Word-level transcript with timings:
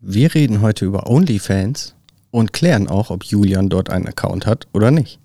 Wir 0.00 0.32
reden 0.32 0.62
heute 0.62 0.84
über 0.84 1.08
OnlyFans 1.08 1.96
und 2.30 2.52
klären 2.52 2.86
auch, 2.86 3.10
ob 3.10 3.24
Julian 3.24 3.68
dort 3.68 3.90
einen 3.90 4.06
Account 4.06 4.46
hat 4.46 4.68
oder 4.72 4.92
nicht. 4.92 5.18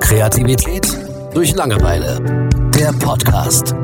Kreativität 0.00 0.88
durch 1.32 1.54
Langeweile. 1.54 2.48
Der 2.74 2.92
Podcast. 2.94 3.76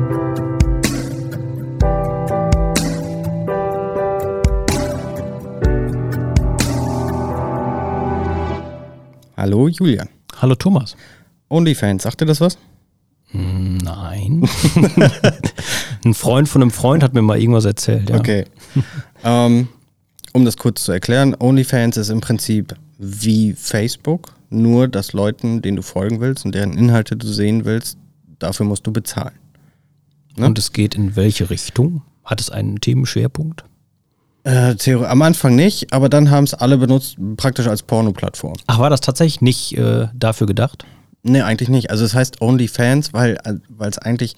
Hallo 9.37 9.69
Julian. 9.69 10.09
Hallo 10.41 10.55
Thomas. 10.55 10.97
OnlyFans, 11.47 12.03
sagt 12.03 12.19
dir 12.19 12.25
das 12.25 12.41
was? 12.41 12.57
Nein. 13.31 14.49
Ein 16.05 16.13
Freund 16.13 16.47
von 16.47 16.61
einem 16.61 16.71
Freund 16.71 17.03
hat 17.03 17.13
mir 17.13 17.21
mal 17.21 17.39
irgendwas 17.39 17.65
erzählt. 17.65 18.09
Ja. 18.09 18.17
Okay. 18.17 18.45
ähm, 19.23 19.67
um 20.33 20.45
das 20.45 20.57
kurz 20.57 20.83
zu 20.83 20.91
erklären, 20.91 21.35
OnlyFans 21.37 21.97
ist 21.97 22.09
im 22.09 22.21
Prinzip 22.21 22.75
wie 22.97 23.53
Facebook, 23.53 24.33
nur 24.49 24.87
dass 24.87 25.13
Leuten, 25.13 25.61
denen 25.61 25.77
du 25.77 25.83
folgen 25.83 26.19
willst 26.19 26.45
und 26.45 26.55
deren 26.55 26.73
Inhalte 26.73 27.15
du 27.15 27.27
sehen 27.27 27.65
willst, 27.65 27.97
dafür 28.39 28.65
musst 28.65 28.85
du 28.87 28.91
bezahlen. 28.91 29.35
Ne? 30.35 30.45
Und 30.45 30.57
es 30.57 30.71
geht 30.71 30.95
in 30.95 31.15
welche 31.15 31.49
Richtung? 31.49 32.01
Hat 32.23 32.39
es 32.41 32.49
einen 32.49 32.79
Themenschwerpunkt? 32.79 33.63
Äh, 34.43 34.75
Theorie, 34.75 35.05
am 35.05 35.21
Anfang 35.21 35.55
nicht, 35.55 35.91
aber 35.91 36.09
dann 36.09 36.31
haben 36.31 36.45
es 36.45 36.53
alle 36.53 36.77
benutzt, 36.77 37.17
praktisch 37.37 37.67
als 37.67 37.83
Porno-Plattform. 37.83 38.53
Ach, 38.67 38.79
war 38.79 38.89
das 38.89 39.01
tatsächlich 39.01 39.41
nicht 39.41 39.77
äh, 39.77 40.07
dafür 40.13 40.47
gedacht? 40.47 40.85
Nee, 41.23 41.41
eigentlich 41.41 41.69
nicht. 41.69 41.91
Also 41.91 42.05
es 42.05 42.13
heißt 42.13 42.41
OnlyFans, 42.41 43.13
weil 43.13 43.37
es 43.79 43.97
eigentlich 43.97 44.35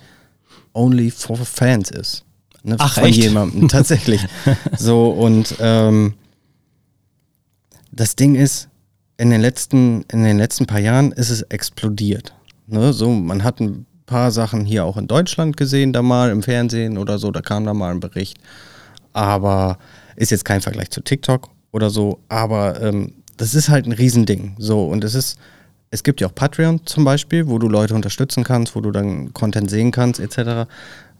Only 0.73 1.11
for 1.11 1.37
Fans 1.37 1.91
ist. 1.91 2.25
Ne? 2.63 2.75
Ach, 2.79 2.95
Von 2.95 3.05
echt? 3.05 3.17
jemandem, 3.17 3.67
tatsächlich. 3.69 4.25
so, 4.77 5.09
und 5.09 5.55
ähm, 5.59 6.13
das 7.91 8.15
Ding 8.15 8.35
ist, 8.35 8.69
in 9.17 9.29
den 9.29 9.41
letzten, 9.41 10.03
in 10.11 10.23
den 10.23 10.37
letzten 10.37 10.65
paar 10.65 10.79
Jahren 10.79 11.11
ist 11.11 11.29
es 11.29 11.43
explodiert. 11.43 12.33
Ne? 12.67 12.93
So, 12.93 13.09
man 13.09 13.43
hat 13.43 13.59
ein 13.59 13.85
paar 14.05 14.31
Sachen 14.31 14.65
hier 14.65 14.85
auch 14.85 14.97
in 14.97 15.07
Deutschland 15.07 15.57
gesehen, 15.57 15.93
da 15.93 16.01
mal 16.01 16.31
im 16.31 16.43
Fernsehen 16.43 16.97
oder 16.97 17.17
so, 17.17 17.31
da 17.31 17.41
kam 17.41 17.65
da 17.65 17.73
mal 17.73 17.91
ein 17.91 17.99
Bericht. 17.99 18.37
Aber 19.13 19.77
ist 20.15 20.31
jetzt 20.31 20.45
kein 20.45 20.61
Vergleich 20.61 20.89
zu 20.89 21.01
TikTok 21.01 21.49
oder 21.71 21.89
so, 21.89 22.19
aber 22.29 22.81
ähm, 22.81 23.13
das 23.37 23.55
ist 23.55 23.69
halt 23.69 23.85
ein 23.85 23.91
Riesending. 23.91 24.55
So, 24.57 24.85
und 24.85 25.03
es 25.03 25.15
ist, 25.15 25.37
es 25.91 26.03
gibt 26.03 26.21
ja 26.21 26.27
auch 26.27 26.35
Patreon 26.35 26.85
zum 26.85 27.03
Beispiel, 27.03 27.47
wo 27.47 27.59
du 27.59 27.67
Leute 27.67 27.93
unterstützen 27.93 28.43
kannst, 28.43 28.75
wo 28.75 28.81
du 28.81 28.91
dann 28.91 29.33
Content 29.33 29.69
sehen 29.69 29.91
kannst, 29.91 30.19
etc. 30.21 30.71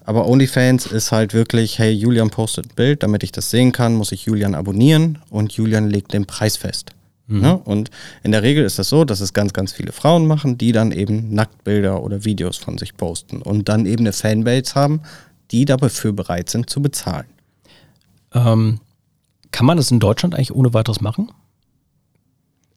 Aber 0.06 0.28
OnlyFans 0.28 0.88
ist 0.88 1.12
halt 1.12 1.34
wirklich, 1.34 1.78
hey, 1.78 1.92
Julian 1.92 2.30
postet 2.30 2.68
ein 2.68 2.76
Bild, 2.76 3.04
damit 3.04 3.22
ich 3.24 3.34
das 3.34 3.52
sehen 3.52 3.74
kann, 3.74 3.94
muss 3.94 4.14
ich 4.14 4.26
Julian 4.26 4.56
abonnieren 4.56 5.20
und 5.30 5.52
Julian 5.52 5.90
legt 5.90 6.14
den 6.14 6.26
Preis 6.26 6.56
fest. 6.56 6.92
Mhm. 7.28 7.42
Ne? 7.42 7.58
Und 7.58 7.92
in 8.24 8.32
der 8.32 8.44
Regel 8.44 8.64
ist 8.64 8.80
das 8.80 8.88
so, 8.88 9.04
dass 9.04 9.20
es 9.20 9.34
ganz, 9.34 9.52
ganz 9.52 9.74
viele 9.74 9.92
Frauen 9.92 10.26
machen, 10.26 10.58
die 10.58 10.72
dann 10.72 10.94
eben 10.94 11.34
Nacktbilder 11.34 12.02
oder 12.02 12.24
Videos 12.24 12.58
von 12.58 12.78
sich 12.78 12.96
posten 12.96 13.42
und 13.42 13.68
dann 13.68 13.86
eben 13.86 14.04
eine 14.04 14.14
Fanbase 14.14 14.74
haben, 14.76 15.02
die 15.52 15.66
dafür 15.66 16.14
bereit 16.14 16.50
sind 16.50 16.70
zu 16.70 16.82
bezahlen. 16.82 17.28
Ähm, 18.34 18.80
kann 19.52 19.66
man 19.66 19.76
das 19.76 19.92
in 19.92 20.00
Deutschland 20.00 20.34
eigentlich 20.34 20.56
ohne 20.56 20.74
weiteres 20.74 21.02
machen? 21.02 21.30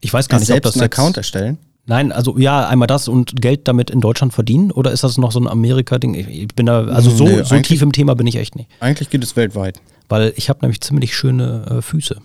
Ich 0.01 0.13
weiß 0.13 0.29
gar 0.29 0.39
nicht, 0.39 0.49
selbst 0.49 0.67
ob 0.67 0.73
das 0.73 0.83
einen 0.83 0.91
Account 0.91 1.17
erstellen. 1.17 1.59
Nein, 1.87 2.13
also 2.13 2.39
ja, 2.39 2.67
einmal 2.67 2.87
das 2.87 3.09
und 3.09 3.41
Geld 3.43 3.69
damit 3.69 3.91
in 3.91 4.01
Deutschland 4.01 4.33
verdienen 4.33 4.71
oder 4.71 4.91
ist 4.91 5.05
das 5.05 5.19
noch 5.19 5.33
so 5.33 5.41
ein 5.41 5.47
Amerika-Ding? 5.47 6.15
Ich 6.15 6.49
bin 6.49 6.67
da, 6.67 6.85
also 6.87 7.11
so, 7.11 7.25
nee, 7.25 7.43
so 7.43 7.59
tief 7.61 7.83
im 7.83 7.93
Thema 7.93 8.15
bin 8.15 8.27
ich 8.27 8.37
echt 8.37 8.57
nicht. 8.57 8.71
Eigentlich 8.81 9.11
geht 9.11 9.23
es 9.23 9.37
weltweit. 9.37 9.81
Weil 10.09 10.33
ich 10.37 10.49
habe 10.49 10.61
nämlich 10.63 10.81
ziemlich 10.81 11.15
schöne 11.15 11.67
äh, 11.71 11.83
Füße. 11.83 12.17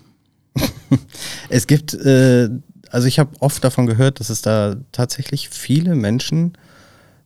es 1.50 1.68
gibt, 1.68 1.94
äh, 1.94 2.50
also 2.90 3.08
ich 3.08 3.20
habe 3.20 3.32
oft 3.40 3.64
davon 3.64 3.86
gehört, 3.86 4.22
dass 4.22 4.30
es 4.30 4.42
da 4.42 4.76
tatsächlich 4.92 5.50
viele 5.50 5.96
Menschen 5.96 6.54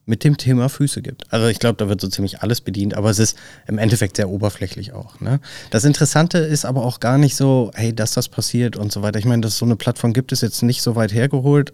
mit 0.05 0.23
dem 0.23 0.37
Thema 0.37 0.67
Füße 0.67 1.01
gibt. 1.01 1.31
Also 1.31 1.47
ich 1.47 1.59
glaube, 1.59 1.77
da 1.77 1.87
wird 1.87 2.01
so 2.01 2.07
ziemlich 2.07 2.41
alles 2.41 2.61
bedient, 2.61 2.93
aber 2.95 3.09
es 3.09 3.19
ist 3.19 3.37
im 3.67 3.77
Endeffekt 3.77 4.17
sehr 4.17 4.29
oberflächlich 4.29 4.91
auch. 4.91 5.21
Ne? 5.21 5.39
Das 5.69 5.85
Interessante 5.85 6.39
ist 6.39 6.65
aber 6.65 6.83
auch 6.83 6.99
gar 6.99 7.17
nicht 7.17 7.35
so, 7.35 7.71
hey, 7.73 7.95
dass 7.95 8.13
das 8.13 8.27
passiert 8.27 8.75
und 8.75 8.91
so 8.91 9.01
weiter. 9.01 9.19
Ich 9.19 9.25
meine, 9.25 9.41
dass 9.41 9.53
es 9.53 9.59
so 9.59 9.65
eine 9.65 9.77
Plattform 9.77 10.11
gibt, 10.11 10.31
ist 10.31 10.41
jetzt 10.41 10.61
nicht 10.61 10.81
so 10.81 10.95
weit 10.95 11.13
hergeholt. 11.13 11.73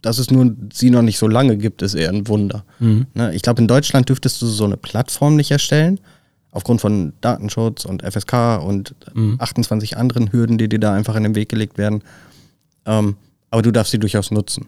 Dass 0.00 0.18
es 0.18 0.30
nur 0.30 0.54
sie 0.72 0.90
noch 0.90 1.02
nicht 1.02 1.18
so 1.18 1.26
lange 1.26 1.56
gibt, 1.56 1.82
ist 1.82 1.94
eher 1.94 2.10
ein 2.10 2.28
Wunder. 2.28 2.64
Mhm. 2.78 3.06
Ne? 3.14 3.34
Ich 3.34 3.42
glaube, 3.42 3.60
in 3.60 3.66
Deutschland 3.66 4.08
dürftest 4.08 4.40
du 4.40 4.46
so 4.46 4.64
eine 4.64 4.76
Plattform 4.76 5.34
nicht 5.34 5.50
erstellen, 5.50 5.98
aufgrund 6.52 6.80
von 6.80 7.14
Datenschutz 7.20 7.84
und 7.84 8.02
FSK 8.02 8.62
und 8.62 8.94
mhm. 9.14 9.36
28 9.40 9.96
anderen 9.96 10.30
Hürden, 10.32 10.58
die 10.58 10.68
dir 10.68 10.78
da 10.78 10.92
einfach 10.92 11.16
in 11.16 11.24
den 11.24 11.34
Weg 11.34 11.48
gelegt 11.48 11.78
werden. 11.78 12.02
Ähm, 12.84 13.16
aber 13.50 13.62
du 13.62 13.72
darfst 13.72 13.90
sie 13.90 13.98
durchaus 13.98 14.30
nutzen. 14.30 14.66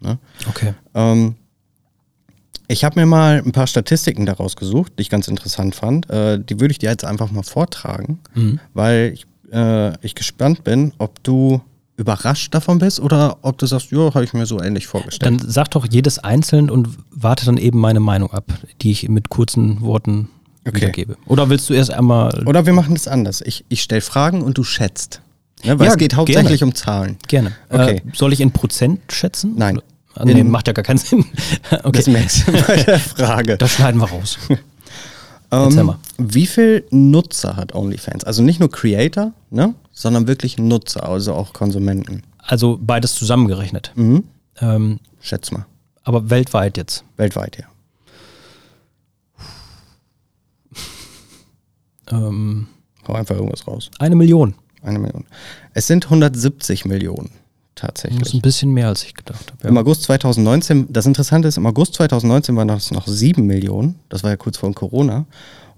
Ne? 0.00 0.18
Okay. 0.46 0.74
Ähm, 0.94 1.36
ich 2.68 2.84
habe 2.84 2.98
mir 2.98 3.06
mal 3.06 3.42
ein 3.44 3.52
paar 3.52 3.66
Statistiken 3.66 4.26
daraus 4.26 4.56
gesucht, 4.56 4.92
die 4.98 5.02
ich 5.02 5.10
ganz 5.10 5.28
interessant 5.28 5.74
fand. 5.74 6.08
Äh, 6.10 6.40
die 6.40 6.60
würde 6.60 6.72
ich 6.72 6.78
dir 6.78 6.90
jetzt 6.90 7.04
einfach 7.04 7.30
mal 7.30 7.42
vortragen, 7.42 8.20
mhm. 8.34 8.60
weil 8.72 9.12
ich, 9.14 9.26
äh, 9.52 9.94
ich 10.04 10.14
gespannt 10.14 10.64
bin, 10.64 10.92
ob 10.98 11.22
du 11.22 11.60
überrascht 11.96 12.54
davon 12.54 12.78
bist 12.78 13.00
oder 13.00 13.38
ob 13.42 13.58
du 13.58 13.66
sagst, 13.66 13.90
ja, 13.92 14.12
habe 14.14 14.24
ich 14.24 14.32
mir 14.32 14.46
so 14.46 14.60
ähnlich 14.60 14.86
vorgestellt. 14.86 15.40
Dann 15.40 15.48
sag 15.48 15.70
doch 15.70 15.86
jedes 15.88 16.18
einzeln 16.18 16.70
und 16.70 16.88
warte 17.10 17.46
dann 17.46 17.56
eben 17.56 17.78
meine 17.78 18.00
Meinung 18.00 18.32
ab, 18.32 18.52
die 18.80 18.90
ich 18.90 19.08
mit 19.08 19.28
kurzen 19.28 19.80
Worten 19.80 20.28
okay. 20.66 20.76
wiedergebe. 20.76 21.16
Oder 21.26 21.48
willst 21.50 21.70
du 21.70 21.74
erst 21.74 21.92
einmal. 21.92 22.42
Oder 22.46 22.66
wir 22.66 22.72
machen 22.72 22.96
es 22.96 23.06
anders. 23.06 23.42
Ich, 23.42 23.64
ich 23.68 23.82
stelle 23.82 24.00
Fragen 24.00 24.42
und 24.42 24.58
du 24.58 24.64
schätzt. 24.64 25.20
Ne, 25.64 25.78
weil 25.78 25.86
ja, 25.86 25.92
es 25.92 25.98
geht 25.98 26.14
hauptsächlich 26.14 26.58
gerne. 26.58 26.72
um 26.72 26.74
Zahlen. 26.74 27.16
Gerne. 27.28 27.52
Okay. 27.70 27.96
Äh, 27.96 28.00
soll 28.12 28.32
ich 28.32 28.40
in 28.40 28.50
Prozent 28.50 29.00
schätzen? 29.12 29.54
Nein. 29.56 29.80
Also, 30.14 30.32
nee, 30.32 30.44
macht 30.44 30.66
ja 30.68 30.72
gar 30.72 30.84
keinen 30.84 30.98
Sinn. 30.98 31.24
okay. 31.70 31.92
Das 31.92 32.06
merkst 32.06 32.48
du 32.48 32.52
bei 32.52 32.76
der 32.82 32.98
Frage. 32.98 33.56
Das 33.56 33.72
schneiden 33.72 34.00
wir 34.00 34.08
raus. 34.08 34.38
ähm, 35.50 35.94
wie 36.18 36.46
viel 36.46 36.86
Nutzer 36.90 37.56
hat 37.56 37.74
OnlyFans? 37.74 38.24
Also 38.24 38.42
nicht 38.42 38.60
nur 38.60 38.70
Creator, 38.70 39.32
ne, 39.50 39.74
sondern 39.92 40.28
wirklich 40.28 40.58
Nutzer, 40.58 41.08
also 41.08 41.34
auch 41.34 41.52
Konsumenten. 41.52 42.22
Also 42.38 42.78
beides 42.80 43.14
zusammengerechnet. 43.14 43.92
Mhm. 43.94 44.24
Ähm, 44.60 45.00
Schätz 45.20 45.50
mal. 45.50 45.66
Aber 46.04 46.30
weltweit 46.30 46.76
jetzt? 46.76 47.04
Weltweit, 47.16 47.58
ja. 47.58 47.66
ähm, 52.12 52.68
Hau 53.08 53.14
einfach 53.14 53.34
irgendwas 53.34 53.66
raus. 53.66 53.90
Eine 53.98 54.14
Million. 54.14 54.54
Eine 54.82 54.98
Million. 54.98 55.24
Es 55.72 55.86
sind 55.86 56.04
170 56.04 56.84
Millionen 56.84 57.30
tatsächlich. 57.74 58.20
Das 58.20 58.28
ist 58.28 58.34
ein 58.34 58.42
bisschen 58.42 58.72
mehr, 58.72 58.88
als 58.88 59.04
ich 59.04 59.14
gedacht 59.14 59.50
habe. 59.50 59.62
Ja. 59.62 59.68
Im 59.68 59.78
August 59.78 60.02
2019, 60.04 60.92
das 60.92 61.06
Interessante 61.06 61.48
ist, 61.48 61.56
im 61.56 61.66
August 61.66 61.94
2019 61.94 62.56
waren 62.56 62.68
das 62.68 62.90
noch 62.90 63.06
7 63.06 63.44
Millionen. 63.44 63.96
Das 64.08 64.22
war 64.22 64.30
ja 64.30 64.36
kurz 64.36 64.58
vor 64.58 64.72
Corona. 64.74 65.26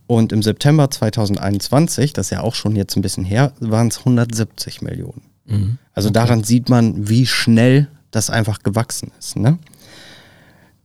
Und 0.07 0.33
im 0.33 0.43
September 0.43 0.91
2021, 0.91 2.13
das 2.13 2.27
ist 2.27 2.31
ja 2.31 2.41
auch 2.41 2.55
schon 2.55 2.77
jetzt 2.77 2.97
ein 2.97 3.03
bisschen 3.03 3.25
her, 3.25 3.53
waren 3.61 3.89
es 3.89 3.99
170 3.99 4.83
Millionen. 4.83 5.23
Mhm. 5.47 5.79
Also 5.93 6.09
okay. 6.09 6.15
daran 6.15 6.45
sieht 6.45 6.69
man, 6.69 7.09
wie 7.09 7.27
schnell 7.27 7.89
das 8.11 8.31
einfach 8.31 8.63
gewachsen 8.63 9.11
ist. 9.19 9.37
Ne? 9.37 9.59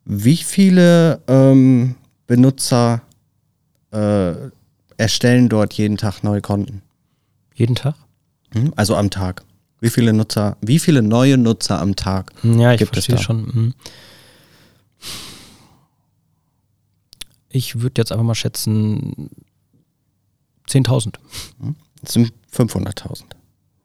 Wie 0.05 0.37
viele 0.37 1.21
ähm, 1.27 1.95
Benutzer 2.25 3.01
äh, 3.91 4.33
erstellen 4.97 5.49
dort 5.49 5.73
jeden 5.73 5.97
Tag 5.97 6.23
neue 6.23 6.41
Konten? 6.41 6.81
Jeden 7.53 7.75
Tag? 7.75 7.95
Mhm. 8.53 8.73
Also 8.75 8.95
am 8.95 9.09
Tag. 9.09 9.43
Wie 9.81 9.89
viele 9.89 10.13
Nutzer, 10.13 10.57
wie 10.61 10.79
viele 10.79 11.01
neue 11.01 11.37
Nutzer 11.37 11.81
am 11.81 11.95
Tag 11.95 12.31
ja, 12.43 12.73
ich 12.73 12.79
gibt 12.79 12.95
es 12.95 13.07
da? 13.07 13.17
schon. 13.17 13.41
Mhm. 13.41 13.73
Ich 17.49 17.81
würde 17.81 17.99
jetzt 17.99 18.11
einfach 18.11 18.23
mal 18.23 18.35
schätzen 18.35 19.29
10.000. 20.69 21.15
Mhm. 21.59 21.75
Das 22.01 22.13
sind 22.13 22.31
500.000. 22.55 23.23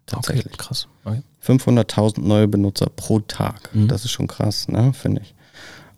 Tatsächlich. 0.04 0.46
Okay, 0.46 0.56
krass. 0.56 0.86
Okay. 1.04 1.22
500.000 1.44 2.20
neue 2.20 2.46
Benutzer 2.46 2.86
pro 2.94 3.20
Tag. 3.20 3.74
Mhm. 3.74 3.88
Das 3.88 4.04
ist 4.04 4.10
schon 4.10 4.26
krass, 4.28 4.68
ne? 4.68 4.92
finde 4.92 5.22
ich. 5.22 5.34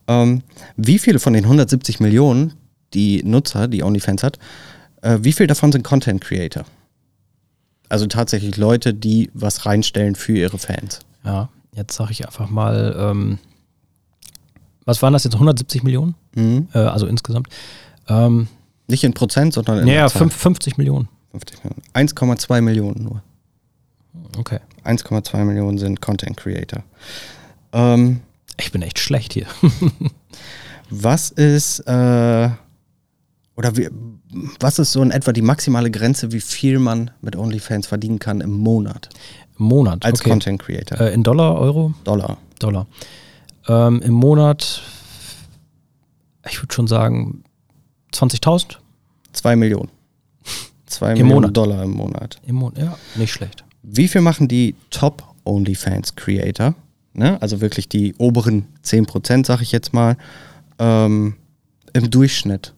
Ähm, 0.07 0.43
wie 0.77 0.99
viele 0.99 1.19
von 1.19 1.33
den 1.33 1.45
170 1.45 2.01
Millionen, 2.01 2.55
die 2.95 3.23
Nutzer, 3.25 3.69
die 3.69 3.83
OnlyFans 3.83 4.23
hat, 4.23 4.39
äh, 5.03 5.19
wie 5.21 5.33
viele 5.33 5.49
davon 5.49 5.73
sind 5.73 5.83
Content 5.83 6.23
Creator? 6.23 6.65
Also 7.89 8.07
tatsächlich 8.07 8.57
Leute, 8.57 8.95
die 8.95 9.31
was 9.35 9.67
reinstellen 9.67 10.15
für 10.15 10.37
ihre 10.37 10.59
Fans. 10.59 11.01
Ja, 11.25 11.49
jetzt 11.75 11.95
sage 11.97 12.13
ich 12.13 12.27
einfach 12.27 12.51
mal, 12.51 12.95
ähm, 12.99 13.39
was 14.85 15.03
waren 15.03 15.13
das 15.13 15.25
jetzt? 15.25 15.35
170 15.35 15.83
Millionen? 15.83 16.15
Mhm. 16.35 16.69
Äh, 16.73 16.79
also 16.79 17.07
insgesamt. 17.07 17.49
Ähm, 18.09 18.49
Nicht 18.87 19.05
in 19.05 19.13
Prozent, 19.13 19.53
sondern 19.53 19.81
in 19.81 19.87
Ja, 19.89 20.09
50 20.09 20.79
Millionen. 20.79 21.09
50 21.33 21.63
Millionen. 21.65 21.83
1,2 21.95 22.61
Millionen 22.63 23.03
nur. 23.05 23.23
Okay. 24.39 24.61
1,2 24.85 25.45
Millionen 25.45 25.77
sind 25.79 26.01
Content 26.01 26.37
Creator. 26.37 26.83
Ähm, 27.73 28.21
ich 28.59 28.73
bin 28.73 28.81
echt 28.83 28.99
schlecht 28.99 29.35
hier. 29.35 29.47
was 30.91 31.31
ist, 31.31 31.81
äh, 31.81 32.49
oder 33.59 33.77
wie, 33.77 33.89
was 34.61 34.79
ist 34.79 34.93
so 34.93 35.03
in 35.03 35.11
etwa 35.11 35.33
die 35.33 35.43
maximale 35.43 35.91
Grenze, 35.91 36.31
wie 36.31 36.41
viel 36.41 36.79
man 36.79 37.11
mit 37.21 37.35
OnlyFans 37.35 37.89
verdienen 37.89 38.21
kann 38.21 38.41
im 38.41 38.53
Monat 38.53 39.09
Im 39.59 39.67
Monat. 39.67 40.05
als 40.05 40.21
okay. 40.21 40.31
Content 40.31 40.63
Creator? 40.63 41.01
Äh, 41.01 41.13
in 41.13 41.25
Dollar, 41.25 41.57
Euro? 41.59 41.93
Dollar. 42.05 42.39
Dollar. 42.61 42.87
Ähm, 43.67 44.01
Im 44.03 44.15
Monat, 44.15 44.81
ich 46.49 46.63
würde 46.63 46.73
schon 46.73 46.87
sagen, 46.87 47.43
20.000 48.13 48.77
Zwei 49.33 49.57
Millionen. 49.57 49.91
Zwei 50.87 51.09
Im 51.11 51.15
Millionen 51.15 51.35
Monat. 51.35 51.57
Dollar 51.57 51.83
im 51.83 51.91
Monat. 51.91 52.41
im 52.47 52.55
Monat. 52.55 52.79
Ja, 52.79 52.99
nicht 53.17 53.33
schlecht. 53.33 53.65
Wie 53.83 54.07
viel 54.07 54.21
machen 54.21 54.47
die 54.47 54.77
Top 54.91 55.25
OnlyFans 55.45 56.15
Creator? 56.15 56.77
Ne? 57.13 57.43
Also 57.43 57.61
wirklich 57.61 57.89
die 57.89 58.15
oberen 58.19 58.67
10%, 58.85 59.45
sag 59.45 59.63
ich 59.63 59.73
jetzt 59.73 59.93
mal, 59.93 60.17
ähm, 60.79 61.35
im 61.93 62.09
Durchschnitt 62.09 62.75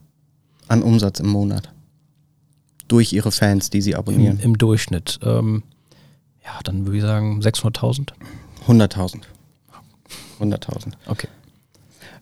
an 0.71 0.83
Umsatz 0.83 1.21
im 1.21 1.29
Monat. 1.29 1.73
Durch 2.89 3.13
ihre 3.13 3.31
Fans, 3.33 3.71
die 3.71 3.81
sie 3.83 3.93
Im, 3.93 3.99
abonnieren. 3.99 4.41
Im 4.41 4.59
Durchschnitt. 4.59 5.19
Ähm, 5.23 5.63
ja, 6.45 6.59
dann 6.65 6.87
würde 6.87 6.97
ich 6.99 7.03
sagen 7.03 7.41
600.000. 7.41 8.09
100.000. 8.67 9.23
100.000. 10.41 10.93
Okay. 11.07 11.29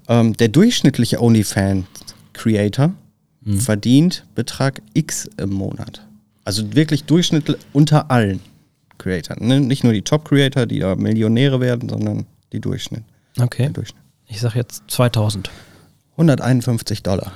Ähm, 0.08 0.36
der 0.36 0.48
durchschnittliche 0.48 1.22
OnlyFans 1.22 1.86
Creator 2.32 2.92
Mhm. 3.48 3.60
verdient 3.60 4.26
Betrag 4.34 4.82
X 4.94 5.28
im 5.38 5.50
Monat. 5.50 6.06
Also 6.44 6.74
wirklich 6.74 7.04
Durchschnitt 7.04 7.56
unter 7.72 8.10
allen 8.10 8.40
Creatoren. 8.98 9.46
Ne? 9.46 9.60
Nicht 9.60 9.84
nur 9.84 9.92
die 9.92 10.02
Top-Creator, 10.02 10.66
die 10.66 10.80
da 10.80 10.96
Millionäre 10.96 11.60
werden, 11.60 11.88
sondern 11.88 12.26
die 12.52 12.60
Durchschnitt. 12.60 13.04
Okay. 13.40 13.70
Durchschnitt. 13.72 14.02
Ich 14.26 14.40
sage 14.40 14.58
jetzt 14.58 14.82
2000. 14.88 15.50
151 16.16 17.02
Dollar 17.02 17.32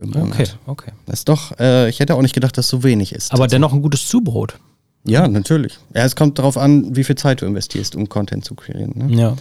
im 0.00 0.10
Monat. 0.10 0.34
Okay, 0.34 0.48
okay. 0.66 0.92
Das 1.06 1.20
ist 1.20 1.28
doch, 1.28 1.58
äh, 1.58 1.88
ich 1.88 2.00
hätte 2.00 2.14
auch 2.14 2.22
nicht 2.22 2.34
gedacht, 2.34 2.56
dass 2.56 2.68
so 2.68 2.82
wenig 2.82 3.12
ist. 3.14 3.32
Aber 3.32 3.46
dennoch 3.46 3.72
ein 3.72 3.82
gutes 3.82 4.06
Zubrot. 4.08 4.58
ja, 5.04 5.26
natürlich. 5.28 5.78
Ja, 5.94 6.04
es 6.04 6.14
kommt 6.16 6.38
darauf 6.38 6.56
an, 6.56 6.94
wie 6.96 7.04
viel 7.04 7.16
Zeit 7.16 7.42
du 7.42 7.46
investierst, 7.46 7.96
um 7.96 8.08
Content 8.08 8.44
zu 8.44 8.54
kreieren. 8.54 8.92
Ne? 8.94 9.14
Ja. 9.20 9.36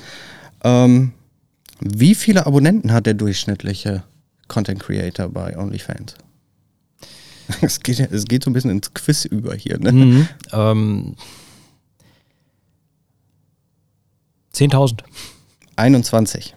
Ähm, 0.63 1.13
wie 1.79 2.15
viele 2.15 2.45
Abonnenten 2.47 2.91
hat 2.91 3.05
der 3.05 3.13
durchschnittliche 3.13 4.03
Content 4.47 4.79
Creator 4.81 5.29
bei 5.29 5.57
OnlyFans? 5.57 6.15
Es 7.61 7.79
geht, 7.79 7.99
es 7.99 8.25
geht 8.25 8.43
so 8.43 8.49
ein 8.49 8.53
bisschen 8.53 8.71
ins 8.71 8.93
Quiz 8.93 9.23
über 9.23 9.55
hier. 9.55 9.79
Ne? 9.79 9.93
Mhm. 9.93 10.27
Ähm, 10.51 11.15
10.000. 14.53 14.99
21. 15.77 16.55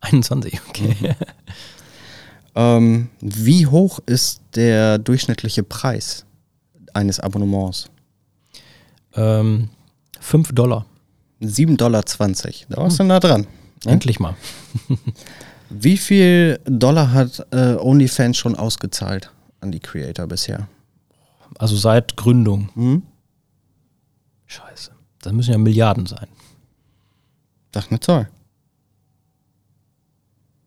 21, 0.00 0.60
okay. 0.68 0.94
Ähm, 2.58 3.08
wie 3.20 3.66
hoch 3.66 4.00
ist 4.06 4.42
der 4.54 4.98
durchschnittliche 4.98 5.62
Preis 5.62 6.24
eines 6.92 7.20
Abonnements? 7.20 7.88
ähm, 9.14 9.68
5 10.20 10.52
Dollar. 10.52 10.86
7,20 11.40 11.76
Dollar. 11.76 12.02
Da 12.02 12.76
warst 12.78 12.98
du 12.98 13.04
nah 13.04 13.20
dran. 13.20 13.46
Ne? 13.84 13.92
Endlich 13.92 14.18
mal. 14.18 14.36
Wie 15.70 15.96
viel 15.96 16.58
Dollar 16.64 17.12
hat 17.12 17.46
äh, 17.52 17.74
OnlyFans 17.74 18.36
schon 18.36 18.56
ausgezahlt 18.56 19.30
an 19.60 19.70
die 19.70 19.80
Creator 19.80 20.26
bisher? 20.26 20.68
Also 21.58 21.76
seit 21.76 22.16
Gründung. 22.16 22.70
Hm? 22.74 23.02
Scheiße. 24.46 24.92
Das 25.20 25.32
müssen 25.32 25.52
ja 25.52 25.58
Milliarden 25.58 26.06
sein. 26.06 26.26
Sag 27.74 27.90
eine 27.90 28.00
Zahl. 28.00 28.28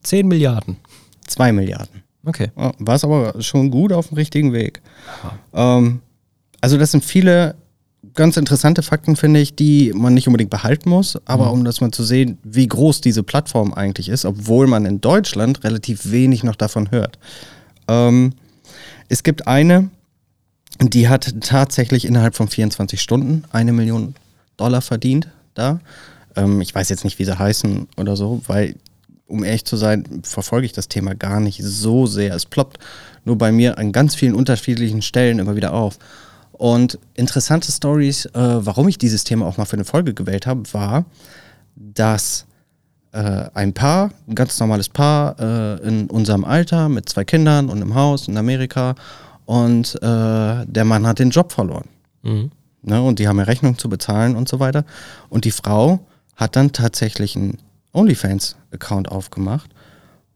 10 0.04 0.28
Milliarden. 0.28 0.78
2 1.32 1.52
Milliarden. 1.52 2.04
Okay. 2.24 2.52
War 2.56 2.96
es 2.96 3.04
aber 3.04 3.42
schon 3.42 3.72
gut 3.72 3.92
auf 3.92 4.10
dem 4.10 4.16
richtigen 4.16 4.54
Weg. 4.54 4.82
Ähm, 5.54 6.02
also 6.62 6.78
das 6.78 6.92
sind 6.92 7.04
viele 7.04 7.56
ganz 8.14 8.38
interessante 8.38 8.84
Fakten, 8.84 9.16
finde 9.16 9.40
ich, 9.40 9.56
die 9.56 9.94
man 9.94 10.14
nicht 10.14 10.28
unbedingt 10.28 10.50
behalten 10.50 10.90
muss, 10.90 11.18
aber 11.26 11.52
um 11.52 11.64
das 11.64 11.82
mal 11.82 11.92
zu 11.92 12.04
sehen, 12.04 12.38
wie 12.44 12.68
groß 12.68 13.02
diese 13.02 13.24
Plattform 13.24 13.74
eigentlich 13.74 14.10
ist, 14.10 14.26
obwohl 14.26 14.68
man 14.68 14.86
in 14.86 15.02
Deutschland 15.02 15.64
relativ 15.64 16.12
wenig 16.12 16.44
noch 16.44 16.56
davon 16.56 16.92
hört. 16.92 17.20
Ähm, 17.88 18.34
es 19.08 19.24
gibt 19.24 19.48
eine, 19.48 19.90
die 20.80 21.10
hat 21.10 21.34
tatsächlich 21.42 22.06
innerhalb 22.06 22.36
von 22.36 22.48
24 22.48 23.02
Stunden 23.02 23.44
eine 23.52 23.72
Million 23.72 24.16
Dollar 24.58 24.82
verdient 24.82 25.28
da. 25.54 25.80
Ähm, 26.36 26.62
ich 26.62 26.74
weiß 26.74 26.90
jetzt 26.90 27.04
nicht, 27.04 27.20
wie 27.20 27.26
sie 27.26 27.38
heißen 27.38 27.88
oder 27.98 28.16
so, 28.16 28.42
weil, 28.48 28.76
um 29.32 29.44
ehrlich 29.44 29.66
zu 29.66 29.78
sein, 29.78 30.22
verfolge 30.24 30.66
ich 30.66 30.74
das 30.74 30.88
Thema 30.88 31.16
gar 31.16 31.40
nicht 31.40 31.62
so 31.64 32.06
sehr. 32.06 32.36
Es 32.36 32.46
ploppt 32.46 32.78
nur 33.26 33.38
bei 33.38 33.52
mir 33.52 33.78
an 33.78 33.92
ganz 33.92 34.16
vielen 34.16 34.36
unterschiedlichen 34.36 35.02
Stellen 35.02 35.40
immer 35.40 35.56
wieder 35.56 35.74
auf. 35.74 35.98
Und 36.52 37.00
interessante 37.16 37.72
Stories, 37.72 38.26
äh, 38.28 38.32
warum 38.34 38.88
ich 38.88 38.98
dieses 38.98 39.24
Thema 39.24 39.48
auch 39.48 39.58
mal 39.58 39.66
für 39.66 39.78
eine 39.78 39.86
Folge 39.86 40.14
gewählt 40.14 40.46
habe, 40.46 40.62
war, 40.74 41.06
dass 41.76 42.46
äh, 43.14 43.46
ein 43.54 43.74
Paar, 43.74 44.12
ein 44.28 44.36
ganz 44.36 44.60
normales 44.60 44.90
Paar 44.90 45.40
äh, 45.40 45.88
in 45.88 46.08
unserem 46.10 46.46
Alter 46.46 46.90
mit 46.90 47.10
zwei 47.10 47.24
Kindern 47.24 47.70
und 47.70 47.82
einem 47.82 47.96
Haus 47.96 48.28
in 48.28 48.38
Amerika 48.38 48.96
und 49.46 49.96
äh, 49.96 50.66
der 50.66 50.86
Mann 50.86 51.08
hat 51.08 51.20
den 51.20 51.32
Job 51.32 51.52
verloren. 51.52 51.88
Mhm. 52.22 52.52
Ne, 52.84 53.02
und 53.02 53.20
die 53.20 53.28
haben 53.28 53.38
ja 53.38 53.44
Rechnung 53.44 53.78
zu 53.78 53.90
bezahlen 53.90 54.36
und 54.36 54.50
so 54.50 54.60
weiter. 54.60 54.86
Und 55.30 55.46
die 55.46 55.52
Frau 55.52 56.00
hat 56.36 56.56
dann 56.56 56.72
tatsächlich 56.72 57.36
einen 57.36 57.58
OnlyFans-Account 57.94 59.10
aufgemacht. 59.10 59.70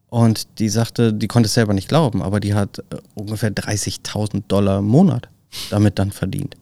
Und 0.10 0.60
die 0.60 0.70
sagte, 0.70 1.14
die 1.14 1.28
konnte 1.28 1.48
es 1.48 1.54
selber 1.54 1.74
nicht 1.74 1.90
glauben, 1.90 2.22
aber 2.22 2.40
die 2.40 2.54
hat 2.54 2.80
äh, 2.80 2.98
ungefähr 3.16 3.52
30.000 3.52 4.44
Dollar 4.48 4.80
im 4.80 4.86
Monat 4.86 5.30
damit 5.70 6.00
dann 6.00 6.12
verdient. 6.12 6.56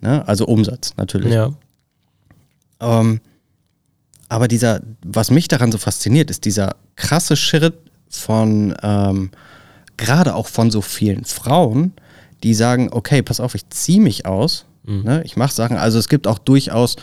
Ne? 0.00 0.26
Also 0.26 0.46
Umsatz 0.46 0.94
natürlich. 0.96 1.32
Ja. 1.32 1.50
Ähm, 2.80 3.20
aber 4.28 4.48
dieser, 4.48 4.80
was 5.02 5.30
mich 5.30 5.48
daran 5.48 5.72
so 5.72 5.78
fasziniert, 5.78 6.30
ist 6.30 6.44
dieser 6.44 6.76
krasse 6.96 7.36
Schritt 7.36 7.74
von, 8.08 8.74
ähm, 8.82 9.30
gerade 9.96 10.34
auch 10.34 10.46
von 10.46 10.70
so 10.70 10.82
vielen 10.82 11.24
Frauen, 11.24 11.92
die 12.42 12.54
sagen, 12.54 12.90
okay, 12.92 13.22
pass 13.22 13.40
auf, 13.40 13.54
ich 13.54 13.68
ziehe 13.70 14.00
mich 14.00 14.26
aus, 14.26 14.66
ne, 15.02 15.22
ich 15.24 15.36
mache 15.36 15.54
Sachen. 15.54 15.76
Also 15.76 15.98
es 15.98 16.08
gibt 16.08 16.26
auch 16.26 16.38
durchaus 16.38 16.96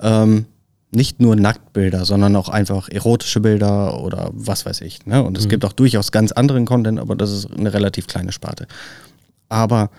ähm, 0.00 0.46
nicht 0.94 1.20
nur 1.20 1.36
Nacktbilder, 1.36 2.04
sondern 2.04 2.36
auch 2.36 2.48
einfach 2.48 2.88
erotische 2.88 3.40
Bilder 3.40 4.00
oder 4.02 4.30
was 4.34 4.66
weiß 4.66 4.82
ich. 4.82 5.06
Ne? 5.06 5.22
Und 5.22 5.38
es 5.38 5.48
gibt 5.48 5.64
auch 5.64 5.72
durchaus 5.72 6.12
ganz 6.12 6.32
anderen 6.32 6.66
Content, 6.66 7.00
aber 7.00 7.16
das 7.16 7.30
ist 7.30 7.50
eine 7.50 7.72
relativ 7.72 8.06
kleine 8.06 8.30
Sparte. 8.30 8.66
Aber 9.48 9.90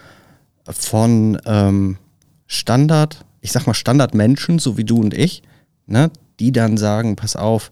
von 0.69 1.39
ähm, 1.45 1.97
Standard, 2.45 3.25
ich 3.41 3.51
sag 3.51 3.65
mal 3.65 3.73
Standardmenschen, 3.73 4.59
so 4.59 4.77
wie 4.77 4.83
du 4.83 4.99
und 4.99 5.15
ich, 5.15 5.41
ne, 5.87 6.11
die 6.39 6.51
dann 6.51 6.77
sagen, 6.77 7.15
pass 7.15 7.35
auf, 7.35 7.71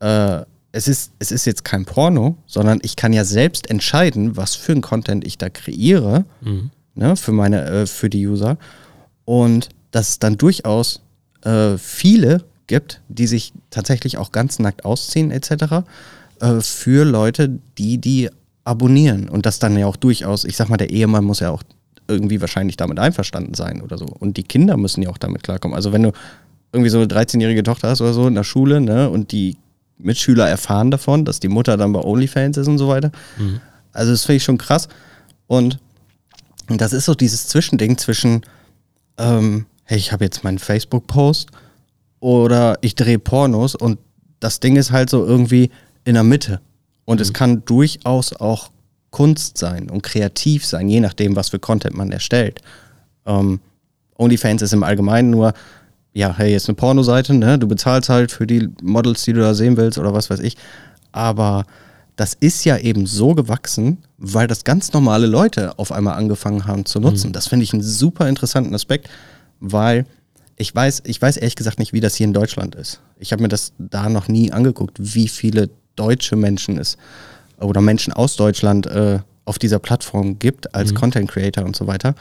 äh, 0.00 0.40
es, 0.72 0.88
ist, 0.88 1.12
es 1.18 1.30
ist 1.30 1.44
jetzt 1.44 1.64
kein 1.64 1.84
Porno, 1.84 2.36
sondern 2.46 2.78
ich 2.82 2.96
kann 2.96 3.12
ja 3.12 3.24
selbst 3.24 3.68
entscheiden, 3.70 4.36
was 4.36 4.54
für 4.54 4.72
ein 4.72 4.80
Content 4.80 5.26
ich 5.26 5.36
da 5.36 5.50
kreiere, 5.50 6.24
ne, 6.94 7.16
für 7.16 7.32
meine, 7.32 7.64
äh, 7.64 7.86
für 7.86 8.08
die 8.08 8.26
User. 8.26 8.56
Und 9.26 9.68
dass 9.90 10.08
es 10.10 10.18
dann 10.18 10.38
durchaus 10.38 11.02
äh, 11.46 11.78
viele 11.78 12.44
gibt, 12.66 13.00
die 13.08 13.26
sich 13.26 13.52
tatsächlich 13.70 14.18
auch 14.18 14.32
ganz 14.32 14.58
nackt 14.58 14.84
ausziehen, 14.84 15.30
etc., 15.30 15.84
äh, 16.40 16.60
für 16.60 17.04
Leute, 17.04 17.58
die 17.78 17.98
die 17.98 18.28
abonnieren. 18.64 19.28
Und 19.28 19.46
das 19.46 19.58
dann 19.58 19.78
ja 19.78 19.86
auch 19.86 19.96
durchaus, 19.96 20.44
ich 20.44 20.56
sag 20.56 20.68
mal, 20.68 20.76
der 20.76 20.90
Ehemann 20.90 21.24
muss 21.24 21.40
ja 21.40 21.50
auch 21.50 21.62
irgendwie 22.08 22.40
wahrscheinlich 22.40 22.76
damit 22.76 22.98
einverstanden 22.98 23.54
sein 23.54 23.80
oder 23.80 23.96
so. 23.96 24.06
Und 24.06 24.36
die 24.36 24.42
Kinder 24.42 24.76
müssen 24.76 25.02
ja 25.02 25.10
auch 25.10 25.18
damit 25.18 25.42
klarkommen. 25.44 25.74
Also 25.74 25.92
wenn 25.92 26.02
du 26.02 26.12
irgendwie 26.72 26.90
so 26.90 26.98
eine 26.98 27.06
13-jährige 27.06 27.62
Tochter 27.62 27.88
hast 27.88 28.00
oder 28.00 28.12
so 28.12 28.26
in 28.26 28.34
der 28.34 28.44
Schule, 28.44 28.80
ne, 28.80 29.08
und 29.08 29.32
die 29.32 29.56
Mitschüler 29.98 30.48
erfahren 30.48 30.90
davon, 30.90 31.24
dass 31.24 31.40
die 31.40 31.48
Mutter 31.48 31.76
dann 31.76 31.92
bei 31.92 32.00
OnlyFans 32.00 32.56
ist 32.56 32.66
und 32.68 32.78
so 32.78 32.88
weiter. 32.88 33.12
Also 33.92 34.10
das 34.10 34.24
finde 34.24 34.36
ich 34.36 34.44
schon 34.44 34.58
krass. 34.58 34.88
Und 35.46 35.78
das 36.68 36.92
ist 36.92 37.06
so 37.06 37.14
dieses 37.14 37.46
Zwischending 37.48 37.96
zwischen, 37.98 38.42
ähm, 39.18 39.66
hey, 39.86 39.98
ich 39.98 40.12
habe 40.12 40.24
jetzt 40.24 40.44
meinen 40.44 40.58
Facebook-Post 40.58 41.50
oder 42.20 42.78
ich 42.82 42.94
drehe 42.94 43.18
Pornos 43.18 43.74
und 43.74 43.98
das 44.40 44.60
Ding 44.60 44.76
ist 44.76 44.92
halt 44.92 45.08
so 45.10 45.24
irgendwie 45.24 45.70
in 46.04 46.14
der 46.14 46.24
Mitte. 46.24 46.60
Und 47.04 47.20
es 47.20 47.32
kann 47.32 47.64
durchaus 47.64 48.32
auch 48.34 48.70
Kunst 49.10 49.58
sein 49.58 49.88
und 49.88 50.02
kreativ 50.02 50.66
sein, 50.66 50.88
je 50.88 51.00
nachdem, 51.00 51.36
was 51.36 51.50
für 51.50 51.58
Content 51.58 51.96
man 51.96 52.12
erstellt. 52.12 52.60
Ähm, 53.24 53.60
OnlyFans 54.18 54.62
ist 54.62 54.72
im 54.72 54.82
Allgemeinen 54.82 55.30
nur, 55.30 55.52
ja, 56.12 56.34
hey, 56.36 56.50
jetzt 56.50 56.68
eine 56.68 56.74
Pornoseite, 56.74 57.32
ne? 57.34 57.58
Du 57.58 57.68
bezahlst 57.68 58.08
halt 58.08 58.32
für 58.32 58.46
die 58.46 58.68
Models, 58.82 59.24
die 59.24 59.32
du 59.32 59.40
da 59.40 59.54
sehen 59.54 59.76
willst 59.76 59.98
oder 59.98 60.12
was 60.12 60.30
weiß 60.30 60.40
ich. 60.40 60.56
Aber 61.12 61.64
das 62.16 62.34
ist 62.34 62.64
ja 62.64 62.78
eben 62.78 63.06
so 63.06 63.34
gewachsen, 63.34 63.98
weil 64.18 64.46
das 64.46 64.64
ganz 64.64 64.92
normale 64.92 65.26
Leute 65.26 65.78
auf 65.78 65.92
einmal 65.92 66.14
angefangen 66.14 66.66
haben 66.66 66.86
zu 66.86 66.98
nutzen. 66.98 67.32
Das 67.32 67.46
finde 67.46 67.64
ich 67.64 67.72
einen 67.72 67.82
super 67.82 68.28
interessanten 68.28 68.74
Aspekt, 68.74 69.08
weil 69.72 70.06
ich 70.56 70.74
weiß, 70.74 71.02
ich 71.06 71.20
weiß 71.20 71.36
ehrlich 71.36 71.56
gesagt 71.56 71.78
nicht, 71.78 71.92
wie 71.92 72.00
das 72.00 72.14
hier 72.14 72.26
in 72.26 72.32
Deutschland 72.32 72.74
ist. 72.74 73.00
Ich 73.18 73.32
habe 73.32 73.42
mir 73.42 73.48
das 73.48 73.72
da 73.78 74.08
noch 74.08 74.28
nie 74.28 74.52
angeguckt, 74.52 74.96
wie 74.98 75.28
viele 75.28 75.70
deutsche 75.96 76.36
Menschen 76.36 76.78
es 76.78 76.96
oder 77.58 77.80
Menschen 77.80 78.12
aus 78.12 78.36
Deutschland 78.36 78.86
äh, 78.86 79.20
auf 79.44 79.58
dieser 79.58 79.78
Plattform 79.78 80.38
gibt 80.38 80.74
als 80.74 80.92
mhm. 80.92 80.96
Content 80.96 81.30
Creator 81.30 81.64
und 81.64 81.76
so 81.76 81.86
weiter. 81.86 82.14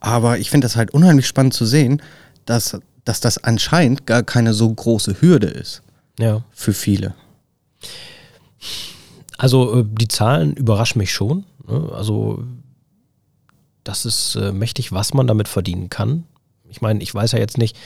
Aber 0.00 0.38
ich 0.38 0.50
finde 0.50 0.66
das 0.66 0.76
halt 0.76 0.92
unheimlich 0.92 1.26
spannend 1.26 1.54
zu 1.54 1.64
sehen, 1.64 2.02
dass, 2.44 2.78
dass 3.04 3.20
das 3.20 3.42
anscheinend 3.42 4.06
gar 4.06 4.22
keine 4.22 4.52
so 4.52 4.72
große 4.72 5.20
Hürde 5.20 5.46
ist. 5.46 5.82
Ja. 6.18 6.44
Für 6.50 6.72
viele. 6.72 7.14
Also 9.38 9.80
äh, 9.80 9.84
die 9.86 10.08
Zahlen 10.08 10.54
überraschen 10.54 10.98
mich 10.98 11.12
schon. 11.12 11.44
Ne? 11.66 11.90
Also 11.94 12.44
das 13.84 14.04
ist 14.04 14.36
äh, 14.36 14.52
mächtig, 14.52 14.92
was 14.92 15.14
man 15.14 15.26
damit 15.26 15.48
verdienen 15.48 15.90
kann. 15.90 16.24
Ich 16.68 16.80
meine, 16.80 17.02
ich 17.02 17.14
weiß 17.14 17.32
ja 17.32 17.38
jetzt 17.38 17.58
nicht, 17.58 17.76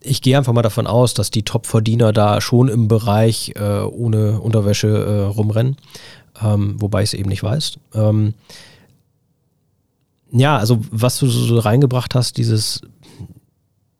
ich 0.00 0.22
gehe 0.22 0.36
einfach 0.36 0.52
mal 0.52 0.62
davon 0.62 0.86
aus, 0.86 1.14
dass 1.14 1.30
die 1.30 1.42
Top-Verdiener 1.42 2.12
da 2.12 2.40
schon 2.40 2.68
im 2.68 2.88
Bereich 2.88 3.52
äh, 3.56 3.80
ohne 3.80 4.40
Unterwäsche 4.40 4.88
äh, 4.88 5.24
rumrennen, 5.26 5.76
ähm, 6.42 6.80
wobei 6.80 7.02
ich 7.02 7.10
es 7.10 7.14
eben 7.14 7.28
nicht 7.28 7.42
weiß. 7.42 7.78
Ähm, 7.94 8.34
ja, 10.30 10.56
also 10.56 10.80
was 10.90 11.18
du 11.18 11.26
so 11.26 11.58
reingebracht 11.58 12.14
hast, 12.14 12.36
dieses, 12.36 12.82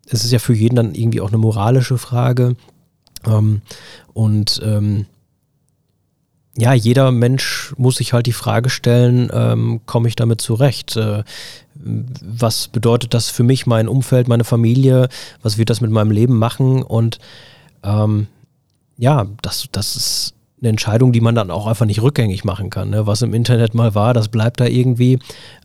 es 0.07 0.25
ist 0.25 0.31
ja 0.31 0.39
für 0.39 0.55
jeden 0.55 0.77
dann 0.77 0.95
irgendwie 0.95 1.21
auch 1.21 1.29
eine 1.29 1.39
moralische 1.39 1.99
Frage. 1.99 2.57
Ähm, 3.27 3.63
und 4.13 4.61
ähm, 4.65 5.07
ja, 6.59 6.73
jeder 6.73 7.13
Mensch 7.13 7.73
muss 7.77 7.97
sich 7.97 8.13
halt 8.13 8.27
die 8.27 8.33
Frage 8.33 8.69
stellen, 8.69 9.31
ähm, 9.33 9.81
komme 9.87 10.09
ich 10.09 10.17
damit 10.17 10.41
zurecht? 10.41 10.97
Äh, 10.97 11.23
was 11.75 12.67
bedeutet 12.67 13.15
das 13.15 13.31
für 13.31 13.45
mich, 13.45 13.67
mein 13.67 13.87
Umfeld, 13.87 14.27
meine 14.27 14.43
Familie? 14.43 15.09
Was 15.41 15.57
wird 15.57 15.71
das 15.71 15.81
mit 15.81 15.93
meinem 15.93 16.11
Leben 16.11 16.37
machen? 16.37 16.83
Und 16.83 17.21
ähm, 17.85 18.27
ja, 18.97 19.27
das, 19.41 19.69
das 19.71 19.95
ist 19.95 20.35
eine 20.61 20.71
Entscheidung, 20.71 21.13
die 21.13 21.21
man 21.21 21.37
dann 21.37 21.53
auch 21.53 21.69
einfach 21.69 21.87
nicht 21.87 22.03
rückgängig 22.03 22.45
machen 22.45 22.71
kann. 22.71 22.91
Ne? 22.91 23.07
Was 23.07 23.23
im 23.23 23.35
Internet 23.35 23.75
mal 23.75 23.95
war, 23.95 24.13
das 24.13 24.27
bleibt 24.27 24.59
da 24.59 24.67
irgendwie 24.67 25.21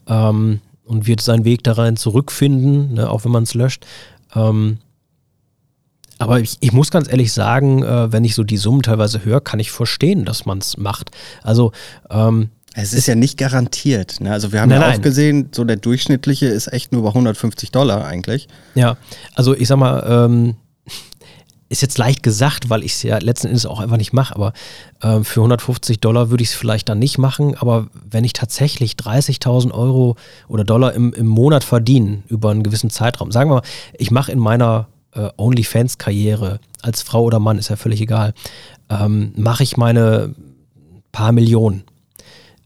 ähm, 0.07 0.59
und 0.85 1.07
wird 1.07 1.21
seinen 1.21 1.43
Weg 1.43 1.63
da 1.63 1.73
rein 1.73 1.97
zurückfinden, 1.97 2.93
ne? 2.93 3.09
auch 3.09 3.25
wenn 3.25 3.31
man 3.31 3.43
es 3.43 3.55
löscht. 3.55 3.87
Ähm, 4.35 4.77
aber 6.19 6.39
ich, 6.39 6.57
ich, 6.59 6.71
muss 6.71 6.91
ganz 6.91 7.09
ehrlich 7.09 7.33
sagen, 7.33 7.83
äh, 7.83 8.11
wenn 8.11 8.23
ich 8.23 8.35
so 8.35 8.43
die 8.43 8.57
Summen 8.57 8.81
teilweise 8.81 9.25
höre, 9.25 9.41
kann 9.41 9.59
ich 9.59 9.71
verstehen, 9.71 10.25
dass 10.25 10.45
man 10.45 10.59
es 10.59 10.77
macht. 10.77 11.11
Also 11.41 11.71
ähm, 12.09 12.49
es 12.75 12.93
ist 12.93 13.07
ja 13.07 13.15
nicht 13.15 13.37
garantiert. 13.37 14.19
Ne? 14.19 14.31
Also 14.31 14.51
wir 14.51 14.61
haben 14.61 14.69
nein, 14.69 14.81
ja 14.81 14.87
auch 14.87 14.91
nein. 14.93 15.01
gesehen, 15.01 15.49
so 15.51 15.63
der 15.63 15.77
durchschnittliche 15.77 16.47
ist 16.47 16.71
echt 16.71 16.91
nur 16.91 17.03
bei 17.03 17.09
150 17.09 17.71
Dollar 17.71 18.05
eigentlich. 18.05 18.47
Ja, 18.75 18.97
also 19.35 19.55
ich 19.55 19.67
sag 19.67 19.77
mal, 19.77 20.03
ähm, 20.07 20.55
ist 21.69 21.81
jetzt 21.81 21.97
leicht 21.97 22.21
gesagt, 22.21 22.69
weil 22.69 22.83
ich 22.83 22.93
es 22.93 23.03
ja 23.03 23.17
letzten 23.17 23.47
Endes 23.47 23.65
auch 23.65 23.79
einfach 23.79 23.97
nicht 23.97 24.13
mache, 24.13 24.35
aber 24.35 24.53
äh, 25.01 25.23
für 25.23 25.39
150 25.39 25.99
Dollar 25.99 26.29
würde 26.29 26.43
ich 26.43 26.49
es 26.49 26.55
vielleicht 26.55 26.87
dann 26.87 26.99
nicht 26.99 27.17
machen. 27.17 27.55
Aber 27.57 27.87
wenn 28.09 28.23
ich 28.23 28.33
tatsächlich 28.33 28.93
30.000 28.93 29.71
Euro 29.71 30.15
oder 30.47 30.63
Dollar 30.63 30.93
im, 30.93 31.13
im 31.13 31.25
Monat 31.25 31.63
verdiene 31.63 32.23
über 32.27 32.51
einen 32.51 32.63
gewissen 32.63 32.89
Zeitraum, 32.89 33.31
sagen 33.31 33.49
wir 33.49 33.55
mal, 33.55 33.63
ich 33.97 34.11
mache 34.11 34.31
in 34.31 34.39
meiner 34.39 34.87
äh, 35.15 35.29
OnlyFans-Karriere 35.37 36.59
als 36.81 37.01
Frau 37.01 37.23
oder 37.23 37.39
Mann, 37.39 37.57
ist 37.57 37.69
ja 37.69 37.75
völlig 37.75 38.01
egal, 38.01 38.33
ähm, 38.89 39.33
mache 39.35 39.63
ich 39.63 39.77
meine 39.77 40.35
paar 41.11 41.31
Millionen. 41.31 41.83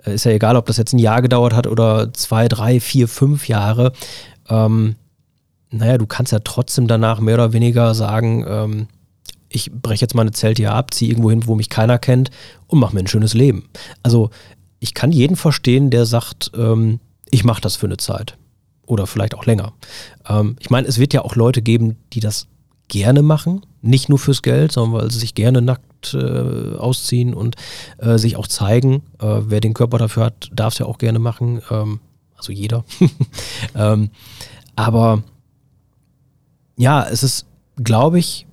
Äh, 0.04 0.16
ist 0.16 0.25
ja 0.25 0.32
egal, 0.32 0.56
ob 0.56 0.66
das 0.66 0.77
jetzt 0.77 0.94
ein 0.94 1.00
Jahr 1.00 1.22
gedauert 1.22 1.54
hat 1.54 1.68
oder 1.68 2.13
zwei, 2.13 2.48
drei, 2.48 2.80
vier, 2.80 3.08
fünf 3.08 3.48
Jahre. 3.48 3.94
Ähm, 4.50 4.96
naja, 5.70 5.98
du 5.98 6.06
kannst 6.06 6.32
ja 6.32 6.39
trotzdem 6.39 6.88
danach 6.88 7.20
mehr 7.20 7.36
oder 7.36 7.54
weniger 7.54 7.94
sagen, 7.94 8.46
ähm, 8.48 8.88
ich 9.50 9.72
breche 9.72 10.01
jetzt 10.01 10.16
meine 10.16 10.32
Zelte 10.32 10.62
hier 10.62 10.74
ab, 10.74 10.94
ziehe 10.94 11.10
irgendwo 11.10 11.30
hin, 11.30 11.48
wo 11.48 11.56
mich 11.56 11.70
keiner 11.70 12.00
kennt 12.00 12.32
und 12.68 12.80
mache 12.80 12.94
mir 12.94 13.01
ein 13.01 13.08
schönes 13.08 13.34
Leben. 13.34 13.70
Also 14.04 14.30
ich 14.80 14.94
kann 14.94 15.12
jeden 15.12 15.36
verstehen, 15.36 15.89
der 15.89 16.06
sagt, 16.06 16.51
ähm, 16.56 17.00
ich 17.30 17.44
mache 17.44 17.62
das 17.62 17.75
für 17.75 17.86
eine 17.86 17.98
Zeit 17.98 18.38
oder 18.88 19.06
vielleicht 19.06 19.36
auch 19.36 19.46
länger. 19.46 19.74
Ähm, 20.27 20.56
ich 20.60 20.72
meine, 20.72 20.88
es 20.88 20.98
wird 20.98 21.13
ja 21.13 21.22
auch 21.22 21.36
Leute 21.36 21.62
geben, 21.62 21.98
die 22.13 22.20
das 22.20 22.48
gerne 22.88 23.22
machen, 23.22 23.65
nicht 23.82 24.10
nur 24.10 24.17
fürs 24.17 24.41
Geld, 24.41 24.72
sondern 24.72 25.01
weil 25.01 25.12
sie 25.12 25.20
sich 25.20 25.36
gerne 25.36 25.62
nackt 25.62 26.13
äh, 26.13 26.75
ausziehen 26.77 27.34
und 27.34 27.56
äh, 27.98 28.17
sich 28.17 28.38
auch 28.38 28.48
zeigen. 28.48 29.03
Äh, 29.20 29.41
wer 29.41 29.60
den 29.60 29.74
Körper 29.74 29.98
dafür 29.98 30.25
hat, 30.25 30.50
darf 30.53 30.74
es 30.74 30.79
ja 30.79 30.86
auch 30.86 30.98
gerne 30.98 31.20
machen. 31.20 31.62
Ähm, 31.70 32.00
also 32.36 32.51
jeder. 32.53 32.86
ähm, 33.75 34.10
aber 34.75 35.24
ja, 36.77 37.08
es 37.08 37.24
ist, 37.24 37.46
glaube 37.84 38.20
ich, 38.20 38.46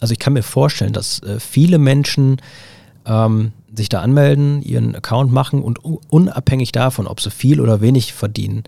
also 0.00 0.12
ich 0.12 0.18
kann 0.18 0.34
mir 0.34 0.42
vorstellen, 0.42 0.92
dass 0.92 1.22
äh, 1.22 1.40
viele 1.40 1.78
Menschen 1.78 2.40
ähm, 3.06 3.52
sich 3.74 3.88
da 3.88 4.00
anmelden, 4.00 4.62
ihren 4.62 4.94
Account 4.94 5.32
machen 5.32 5.62
und 5.62 5.78
unabhängig 5.78 6.72
davon, 6.72 7.06
ob 7.06 7.20
sie 7.20 7.30
viel 7.30 7.60
oder 7.60 7.80
wenig 7.80 8.12
verdienen, 8.12 8.64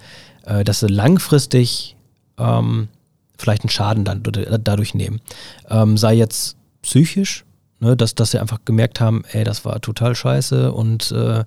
äh, 0.48 0.64
dass 0.64 0.80
sie 0.80 0.88
langfristig 0.88 1.96
ähm, 2.38 2.88
vielleicht 3.36 3.62
einen 3.62 3.70
Schaden 3.70 4.04
dann, 4.04 4.22
dadurch 4.22 4.94
nehmen. 4.94 5.20
Ähm, 5.68 5.96
sei 5.96 6.14
jetzt 6.14 6.56
psychisch, 6.82 7.44
ne, 7.80 7.96
dass, 7.96 8.14
dass 8.14 8.32
sie 8.32 8.40
einfach 8.40 8.60
gemerkt 8.64 9.00
haben, 9.00 9.22
ey, 9.30 9.44
das 9.44 9.64
war 9.64 9.80
total 9.80 10.14
scheiße 10.14 10.72
und 10.72 11.12
äh, 11.12 11.44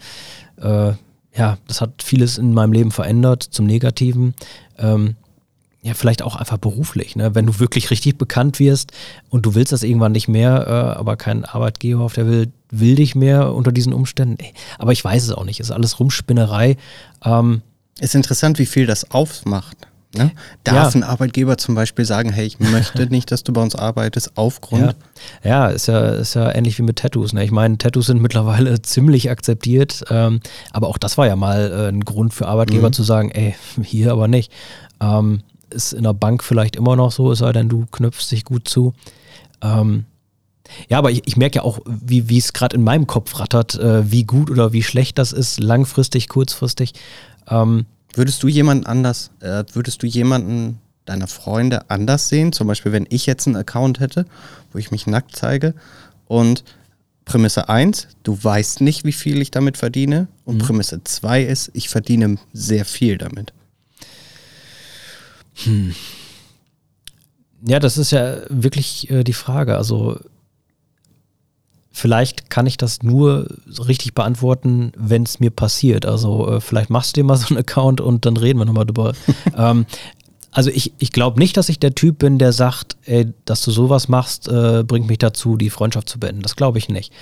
äh, 0.62 0.94
ja, 1.34 1.58
das 1.68 1.82
hat 1.82 2.04
vieles 2.04 2.38
in 2.38 2.54
meinem 2.54 2.74
Leben 2.74 2.92
verändert 2.92 3.44
zum 3.44 3.66
Negativen. 3.66 4.36
Ähm, 4.78 5.16
ja, 5.84 5.96
vielleicht 5.96 6.22
auch 6.22 6.36
einfach 6.36 6.58
beruflich, 6.58 7.16
ne? 7.16 7.34
wenn 7.34 7.48
du 7.48 7.60
wirklich 7.60 7.90
richtig 7.90 8.18
bekannt 8.20 8.60
wirst 8.60 8.92
und 9.30 9.48
du 9.48 9.56
willst 9.56 9.72
das 9.72 9.82
irgendwann 9.82 10.12
nicht 10.12 10.28
mehr, 10.28 10.68
äh, 10.68 11.00
aber 11.00 11.16
kein 11.16 11.44
Arbeitgeber 11.44 12.02
auf 12.02 12.14
der 12.14 12.28
will, 12.28 12.52
will 12.70 12.96
dich 12.96 13.16
mehr 13.16 13.52
unter 13.54 13.72
diesen 13.72 13.92
Umständen. 13.92 14.38
Aber 14.78 14.92
ich 14.92 15.04
weiß 15.04 15.24
es 15.24 15.32
auch 15.32 15.44
nicht, 15.44 15.60
ist 15.60 15.72
alles 15.72 16.00
Rumspinnerei. 16.00 16.78
Ähm, 17.26 17.64
ist 18.00 18.16
interessant, 18.16 18.60
wie 18.60 18.66
viel 18.66 18.86
das 18.86 19.12
aufmacht. 19.12 19.78
Ne? 20.18 20.32
Darf 20.66 20.94
ja. 20.94 21.00
ein 21.00 21.04
Arbeitgeber 21.04 21.58
zum 21.58 21.74
Beispiel 21.74 22.04
sagen, 22.04 22.34
hey, 22.34 22.46
ich 22.46 22.60
möchte 22.60 23.06
nicht, 23.08 23.32
dass 23.32 23.44
du 23.44 23.54
bei 23.54 23.62
uns 23.62 23.76
arbeitest, 23.76 24.34
aufgrund. 24.36 24.96
Ja, 25.44 25.50
ja 25.50 25.68
ist 25.70 25.88
ja, 25.88 26.10
ist 26.10 26.34
ja 26.34 26.54
ähnlich 26.54 26.78
wie 26.78 26.84
mit 26.84 26.98
Tattoos. 26.98 27.32
Ne? 27.32 27.46
Ich 27.46 27.52
meine, 27.52 27.78
Tattoos 27.78 28.08
sind 28.08 28.22
mittlerweile 28.22 28.82
ziemlich 28.82 29.30
akzeptiert, 29.30 30.04
ähm, 30.10 30.42
aber 30.74 30.88
auch 30.90 30.98
das 30.98 31.18
war 31.18 31.28
ja 31.28 31.38
mal 31.38 31.72
äh, 31.72 31.88
ein 31.88 32.02
Grund 32.02 32.34
für 32.34 32.48
Arbeitgeber 32.48 32.90
mhm. 32.90 32.94
zu 32.94 33.04
sagen, 33.04 33.32
ey, 33.32 33.56
hier 33.84 34.12
aber 34.12 34.28
nicht. 34.28 34.52
Ähm, 35.00 35.44
ist 35.70 35.94
in 35.94 36.04
der 36.04 36.14
Bank 36.14 36.44
vielleicht 36.44 36.76
immer 36.76 36.98
noch 36.98 37.14
so, 37.14 37.32
es 37.32 37.40
sei 37.40 37.54
denn, 37.54 37.70
du 37.70 37.86
knöpfst 37.86 38.32
dich 38.32 38.44
gut 38.44 38.68
zu. 38.68 38.94
Ähm, 39.62 40.06
ja, 40.90 40.98
aber 40.98 41.12
ich, 41.12 41.24
ich 41.26 41.38
merke 41.38 41.58
ja 41.58 41.62
auch, 41.64 41.80
wie 41.86 42.38
es 42.38 42.54
gerade 42.54 42.76
in 42.76 42.84
meinem 42.84 43.08
Kopf 43.08 43.40
rattert, 43.40 43.76
äh, 43.76 44.10
wie 44.12 44.24
gut 44.24 44.50
oder 44.50 44.74
wie 44.74 44.84
schlecht 44.84 45.18
das 45.18 45.32
ist, 45.32 45.60
langfristig, 45.60 46.28
kurzfristig. 46.28 46.94
Ähm, 47.50 47.86
würdest 48.14 48.44
du 48.44 48.48
jemanden 48.48 48.86
anders, 48.86 49.32
äh, 49.40 49.64
würdest 49.74 50.04
du 50.04 50.08
jemanden 50.08 50.80
deiner 51.06 51.28
Freunde 51.28 51.90
anders 51.90 52.30
sehen? 52.30 52.52
Zum 52.54 52.68
Beispiel, 52.68 52.92
wenn 52.92 53.08
ich 53.10 53.26
jetzt 53.26 53.48
einen 53.48 53.56
Account 53.56 54.00
hätte, 54.00 54.26
wo 54.72 54.80
ich 54.80 54.92
mich 54.92 55.08
nackt 55.08 55.36
zeige 55.36 55.74
und 56.28 56.64
Prämisse 57.26 57.70
1, 57.70 58.08
du 58.24 58.38
weißt 58.42 58.82
nicht, 58.82 59.06
wie 59.06 59.12
viel 59.12 59.42
ich 59.42 59.52
damit 59.52 59.78
verdiene. 59.78 60.28
Und 60.44 60.58
mhm. 60.58 60.60
Prämisse 60.60 61.04
2 61.04 61.44
ist, 61.44 61.72
ich 61.74 61.90
verdiene 61.90 62.38
sehr 62.52 62.86
viel 62.86 63.18
damit. 63.18 63.54
Hm. 65.64 65.94
Ja, 67.68 67.80
das 67.80 67.98
ist 67.98 68.12
ja 68.12 68.38
wirklich 68.50 69.10
äh, 69.12 69.24
die 69.24 69.34
Frage. 69.34 69.78
Also 69.78 70.20
vielleicht 71.92 72.50
kann 72.50 72.68
ich 72.68 72.78
das 72.78 73.04
nur 73.04 73.48
richtig 73.88 74.14
beantworten, 74.14 74.92
wenn 74.98 75.24
es 75.24 75.40
mir 75.40 75.52
passiert. 75.52 76.06
Also 76.06 76.48
äh, 76.48 76.62
vielleicht 76.62 76.90
machst 76.90 77.16
du 77.16 77.22
dir 77.22 77.26
mal 77.26 77.36
so 77.36 77.48
einen 77.50 77.60
Account 77.60 78.02
und 78.02 78.26
dann 78.26 78.38
reden 78.38 78.60
wir 78.60 78.66
nochmal 78.66 78.86
drüber. 78.86 79.14
ähm, 79.58 79.86
also 80.52 80.70
ich, 80.70 80.94
ich 81.00 81.12
glaube 81.12 81.40
nicht, 81.40 81.56
dass 81.58 81.70
ich 81.70 81.80
der 81.80 81.96
Typ 81.96 82.20
bin, 82.20 82.38
der 82.38 82.54
sagt, 82.54 82.98
ey, 83.06 83.34
dass 83.46 83.62
du 83.64 83.72
sowas 83.72 84.08
machst, 84.08 84.48
äh, 84.48 84.84
bringt 84.86 85.08
mich 85.08 85.18
dazu, 85.18 85.58
die 85.58 85.70
Freundschaft 85.70 86.10
zu 86.10 86.20
beenden. 86.20 86.42
Das 86.42 86.56
glaube 86.56 86.78
ich 86.78 86.90
nicht. 86.90 87.14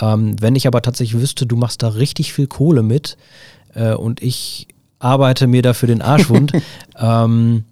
Ähm, 0.00 0.40
wenn 0.40 0.56
ich 0.56 0.66
aber 0.66 0.82
tatsächlich 0.82 1.20
wüsste, 1.20 1.46
du 1.46 1.56
machst 1.56 1.82
da 1.82 1.88
richtig 1.88 2.32
viel 2.32 2.46
Kohle 2.46 2.82
mit 2.82 3.16
äh, 3.74 3.94
und 3.94 4.22
ich 4.22 4.68
arbeite 4.98 5.46
mir 5.46 5.62
dafür 5.62 5.86
den 5.86 6.02
Arsch 6.02 6.28
wund, 6.28 6.52
ähm, 6.98 7.64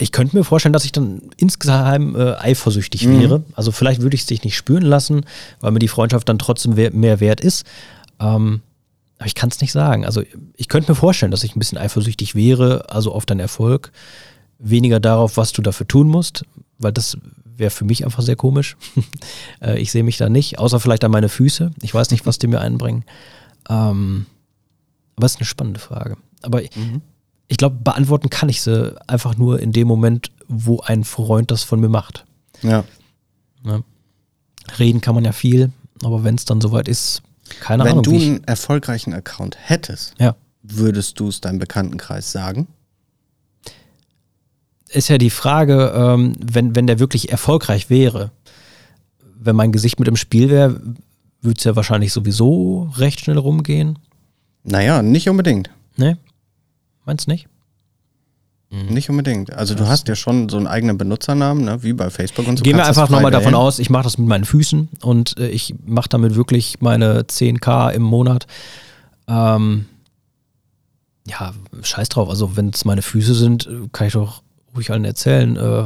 ich 0.00 0.12
könnte 0.12 0.36
mir 0.36 0.44
vorstellen, 0.44 0.72
dass 0.72 0.84
ich 0.84 0.92
dann 0.92 1.20
insgeheim 1.36 2.16
äh, 2.16 2.34
eifersüchtig 2.34 3.06
mhm. 3.06 3.20
wäre. 3.20 3.44
Also 3.54 3.70
vielleicht 3.70 4.00
würde 4.00 4.14
ich 4.14 4.22
es 4.22 4.26
dich 4.26 4.44
nicht 4.44 4.56
spüren 4.56 4.82
lassen, 4.82 5.26
weil 5.60 5.72
mir 5.72 5.78
die 5.78 5.88
Freundschaft 5.88 6.28
dann 6.28 6.38
trotzdem 6.38 6.74
mehr 6.74 7.20
wert 7.20 7.40
ist. 7.40 7.66
Ähm, 8.18 8.62
aber 9.18 9.26
ich 9.26 9.34
kann 9.34 9.50
es 9.50 9.60
nicht 9.60 9.72
sagen. 9.72 10.06
Also 10.06 10.22
ich 10.56 10.68
könnte 10.68 10.90
mir 10.90 10.96
vorstellen, 10.96 11.30
dass 11.30 11.44
ich 11.44 11.54
ein 11.54 11.58
bisschen 11.58 11.76
eifersüchtig 11.76 12.34
wäre, 12.34 12.90
also 12.90 13.12
auf 13.12 13.26
deinen 13.26 13.40
Erfolg, 13.40 13.92
weniger 14.58 15.00
darauf, 15.00 15.36
was 15.36 15.52
du 15.52 15.60
dafür 15.60 15.86
tun 15.86 16.08
musst, 16.08 16.44
weil 16.78 16.92
das 16.92 17.18
wäre 17.44 17.70
für 17.70 17.84
mich 17.84 18.04
einfach 18.06 18.22
sehr 18.22 18.36
komisch. 18.36 18.76
äh, 19.60 19.78
ich 19.78 19.92
sehe 19.92 20.02
mich 20.02 20.16
da 20.16 20.30
nicht, 20.30 20.58
außer 20.58 20.80
vielleicht 20.80 21.04
an 21.04 21.10
meine 21.10 21.28
Füße. 21.28 21.72
Ich 21.82 21.92
weiß 21.92 22.10
nicht, 22.10 22.24
was 22.24 22.38
die 22.38 22.46
mir 22.46 22.60
einbringen. 22.60 23.04
Ähm, 23.68 24.24
aber 25.16 25.26
es 25.26 25.32
ist 25.32 25.40
eine 25.40 25.46
spannende 25.46 25.80
Frage. 25.80 26.16
Aber 26.42 26.62
mhm 26.62 27.02
ich 27.50 27.56
glaube, 27.56 27.76
beantworten 27.82 28.30
kann 28.30 28.48
ich 28.48 28.62
sie 28.62 28.96
einfach 29.08 29.36
nur 29.36 29.60
in 29.60 29.72
dem 29.72 29.88
Moment, 29.88 30.30
wo 30.46 30.80
ein 30.80 31.04
Freund 31.04 31.50
das 31.50 31.64
von 31.64 31.80
mir 31.80 31.88
macht. 31.88 32.24
Ja. 32.62 32.84
ja. 33.64 33.80
Reden 34.78 35.00
kann 35.00 35.16
man 35.16 35.24
ja 35.24 35.32
viel, 35.32 35.72
aber 36.02 36.22
wenn 36.22 36.36
es 36.36 36.44
dann 36.44 36.60
soweit 36.60 36.86
ist. 36.88 37.22
Keine 37.58 37.82
Wenn 37.82 37.92
Ahnung. 37.92 38.04
du 38.04 38.12
wie 38.12 38.16
ich, 38.16 38.26
einen 38.28 38.44
erfolgreichen 38.44 39.12
Account 39.12 39.56
hättest, 39.60 40.14
ja. 40.20 40.36
würdest 40.62 41.18
du 41.18 41.28
es 41.28 41.40
deinem 41.40 41.58
Bekanntenkreis 41.58 42.30
sagen? 42.30 42.68
ist 44.92 45.08
ja 45.08 45.18
die 45.18 45.30
Frage, 45.30 45.92
ähm, 45.94 46.34
wenn, 46.40 46.74
wenn 46.74 46.86
der 46.86 46.98
wirklich 46.98 47.30
erfolgreich 47.30 47.90
wäre, 47.90 48.32
wenn 49.38 49.56
mein 49.56 49.72
Gesicht 49.72 49.98
mit 49.98 50.08
im 50.08 50.16
Spiel 50.16 50.50
wäre, 50.50 50.80
würde 51.40 51.58
es 51.58 51.64
ja 51.64 51.76
wahrscheinlich 51.76 52.12
sowieso 52.12 52.90
recht 52.96 53.20
schnell 53.20 53.38
rumgehen. 53.38 53.98
Naja, 54.64 55.02
nicht 55.02 55.28
unbedingt. 55.28 55.70
Ne? 55.96 56.18
Meinst 57.04 57.26
du 57.26 57.30
nicht? 57.30 57.48
Nicht 58.72 59.10
unbedingt. 59.10 59.52
Also 59.52 59.74
du 59.74 59.88
hast 59.88 60.06
ja 60.06 60.14
schon 60.14 60.48
so 60.48 60.56
einen 60.56 60.68
eigenen 60.68 60.96
Benutzernamen, 60.96 61.64
ne? 61.64 61.82
wie 61.82 61.92
bei 61.92 62.08
Facebook 62.08 62.46
und 62.46 62.56
so. 62.56 62.62
Gehen 62.62 62.76
wir 62.76 62.86
einfach 62.86 63.08
nochmal 63.08 63.32
davon 63.32 63.54
aus, 63.54 63.80
ich 63.80 63.90
mache 63.90 64.04
das 64.04 64.16
mit 64.16 64.28
meinen 64.28 64.44
Füßen 64.44 64.88
und 65.02 65.36
äh, 65.38 65.48
ich 65.48 65.74
mache 65.84 66.08
damit 66.08 66.36
wirklich 66.36 66.80
meine 66.80 67.22
10k 67.22 67.90
im 67.90 68.02
Monat. 68.02 68.46
Ähm, 69.26 69.86
ja, 71.26 71.52
scheiß 71.82 72.10
drauf. 72.10 72.28
Also 72.30 72.56
wenn 72.56 72.70
es 72.70 72.84
meine 72.84 73.02
Füße 73.02 73.34
sind, 73.34 73.68
kann 73.90 74.06
ich 74.06 74.12
doch 74.12 74.44
ruhig 74.76 74.92
allen 74.92 75.04
erzählen. 75.04 75.56
Äh, 75.56 75.84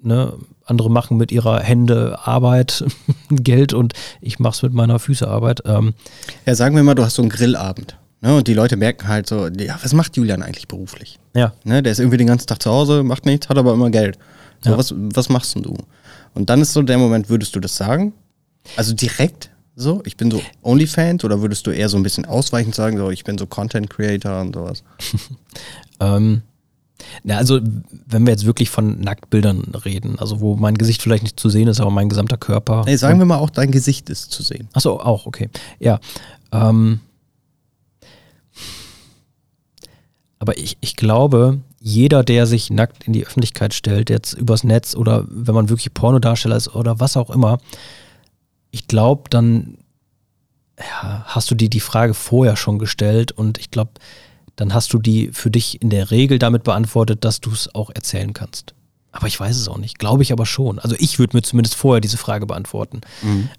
ne? 0.00 0.32
Andere 0.64 0.90
machen 0.90 1.16
mit 1.16 1.32
ihrer 1.32 1.58
Hände 1.58 2.20
Arbeit 2.22 2.84
Geld 3.30 3.74
und 3.74 3.94
ich 4.20 4.38
mache 4.38 4.54
es 4.54 4.62
mit 4.62 4.72
meiner 4.74 5.00
Füße 5.00 5.26
Arbeit. 5.26 5.62
Ähm, 5.64 5.94
Ja, 6.46 6.54
sagen 6.54 6.76
wir 6.76 6.84
mal, 6.84 6.94
du 6.94 7.04
hast 7.04 7.16
so 7.16 7.22
einen 7.22 7.30
Grillabend. 7.30 7.96
Ne? 8.22 8.34
Und 8.36 8.48
die 8.48 8.54
Leute 8.54 8.76
merken 8.76 9.08
halt 9.08 9.28
so, 9.28 9.48
ja, 9.48 9.78
was 9.82 9.92
macht 9.92 10.16
Julian 10.16 10.42
eigentlich 10.42 10.68
beruflich? 10.68 11.18
ja, 11.34 11.52
Ne? 11.64 11.82
Der 11.82 11.92
ist 11.92 11.98
irgendwie 11.98 12.16
den 12.18 12.28
ganzen 12.28 12.46
Tag 12.46 12.62
zu 12.62 12.70
Hause, 12.70 13.02
macht 13.02 13.26
nichts, 13.26 13.48
hat 13.48 13.58
aber 13.58 13.74
immer 13.74 13.90
Geld. 13.90 14.18
So, 14.64 14.70
Ja. 14.70 14.78
was, 14.78 14.94
was 14.96 15.28
machst 15.28 15.54
denn 15.54 15.62
du? 15.62 15.76
Und 16.34 16.48
dann 16.48 16.62
ist 16.62 16.72
so 16.72 16.82
der 16.82 16.96
Moment, 16.98 17.28
würdest 17.28 17.54
du 17.54 17.60
das 17.60 17.76
sagen? 17.76 18.12
Also 18.76 18.94
direkt 18.94 19.50
so? 19.74 20.02
Ich 20.06 20.16
bin 20.16 20.30
so 20.30 20.40
Onlyfans 20.62 21.24
oder 21.24 21.40
würdest 21.42 21.66
du 21.66 21.70
eher 21.72 21.88
so 21.88 21.96
ein 21.96 22.02
bisschen 22.02 22.24
ausweichend 22.24 22.74
sagen, 22.74 22.96
so 22.96 23.10
ich 23.10 23.24
bin 23.24 23.36
so 23.38 23.46
Content 23.46 23.90
Creator 23.90 24.40
und 24.40 24.54
sowas? 24.54 24.82
Ähm, 26.00 26.42
na, 27.24 27.36
also, 27.36 27.60
wenn 28.06 28.24
wir 28.26 28.32
jetzt 28.32 28.44
wirklich 28.46 28.70
von 28.70 29.00
Nacktbildern 29.00 29.72
reden, 29.84 30.18
also 30.18 30.40
wo 30.40 30.56
mein 30.56 30.76
Gesicht 30.76 31.02
vielleicht 31.02 31.22
nicht 31.22 31.38
zu 31.38 31.48
sehen 31.48 31.68
ist, 31.68 31.80
aber 31.80 31.90
mein 31.90 32.08
gesamter 32.08 32.36
Körper. 32.36 32.82
Nee, 32.86 32.96
sagen 32.96 33.18
wir 33.18 33.26
mal 33.26 33.38
auch, 33.38 33.50
dein 33.50 33.70
Gesicht 33.70 34.08
ist 34.10 34.30
zu 34.32 34.42
sehen. 34.42 34.68
Achso, 34.72 34.98
auch, 35.00 35.26
okay. 35.26 35.48
Ja. 35.78 36.00
Ähm, 36.52 37.00
aber 40.42 40.58
ich, 40.58 40.76
ich 40.80 40.96
glaube, 40.96 41.60
jeder, 41.78 42.24
der 42.24 42.48
sich 42.48 42.68
nackt 42.68 43.04
in 43.04 43.12
die 43.12 43.24
Öffentlichkeit 43.24 43.74
stellt, 43.74 44.10
jetzt 44.10 44.32
übers 44.32 44.64
Netz 44.64 44.96
oder 44.96 45.24
wenn 45.28 45.54
man 45.54 45.68
wirklich 45.68 45.94
Pornodarsteller 45.94 46.56
ist 46.56 46.74
oder 46.74 46.98
was 46.98 47.16
auch 47.16 47.30
immer, 47.30 47.58
ich 48.72 48.88
glaube, 48.88 49.30
dann 49.30 49.78
ja, 50.76 51.22
hast 51.26 51.48
du 51.52 51.54
dir 51.54 51.70
die 51.70 51.78
Frage 51.78 52.12
vorher 52.12 52.56
schon 52.56 52.80
gestellt 52.80 53.30
und 53.30 53.58
ich 53.58 53.70
glaube, 53.70 53.92
dann 54.56 54.74
hast 54.74 54.92
du 54.92 54.98
die 54.98 55.30
für 55.32 55.52
dich 55.52 55.80
in 55.80 55.90
der 55.90 56.10
Regel 56.10 56.40
damit 56.40 56.64
beantwortet, 56.64 57.24
dass 57.24 57.40
du 57.40 57.52
es 57.52 57.72
auch 57.72 57.90
erzählen 57.94 58.32
kannst. 58.32 58.74
Aber 59.12 59.28
ich 59.28 59.38
weiß 59.38 59.56
es 59.56 59.68
auch 59.68 59.78
nicht. 59.78 60.00
Glaube 60.00 60.24
ich 60.24 60.32
aber 60.32 60.44
schon. 60.44 60.80
Also 60.80 60.96
ich 60.98 61.20
würde 61.20 61.36
mir 61.36 61.42
zumindest 61.42 61.76
vorher 61.76 62.00
diese 62.00 62.18
Frage 62.18 62.46
beantworten. 62.46 63.02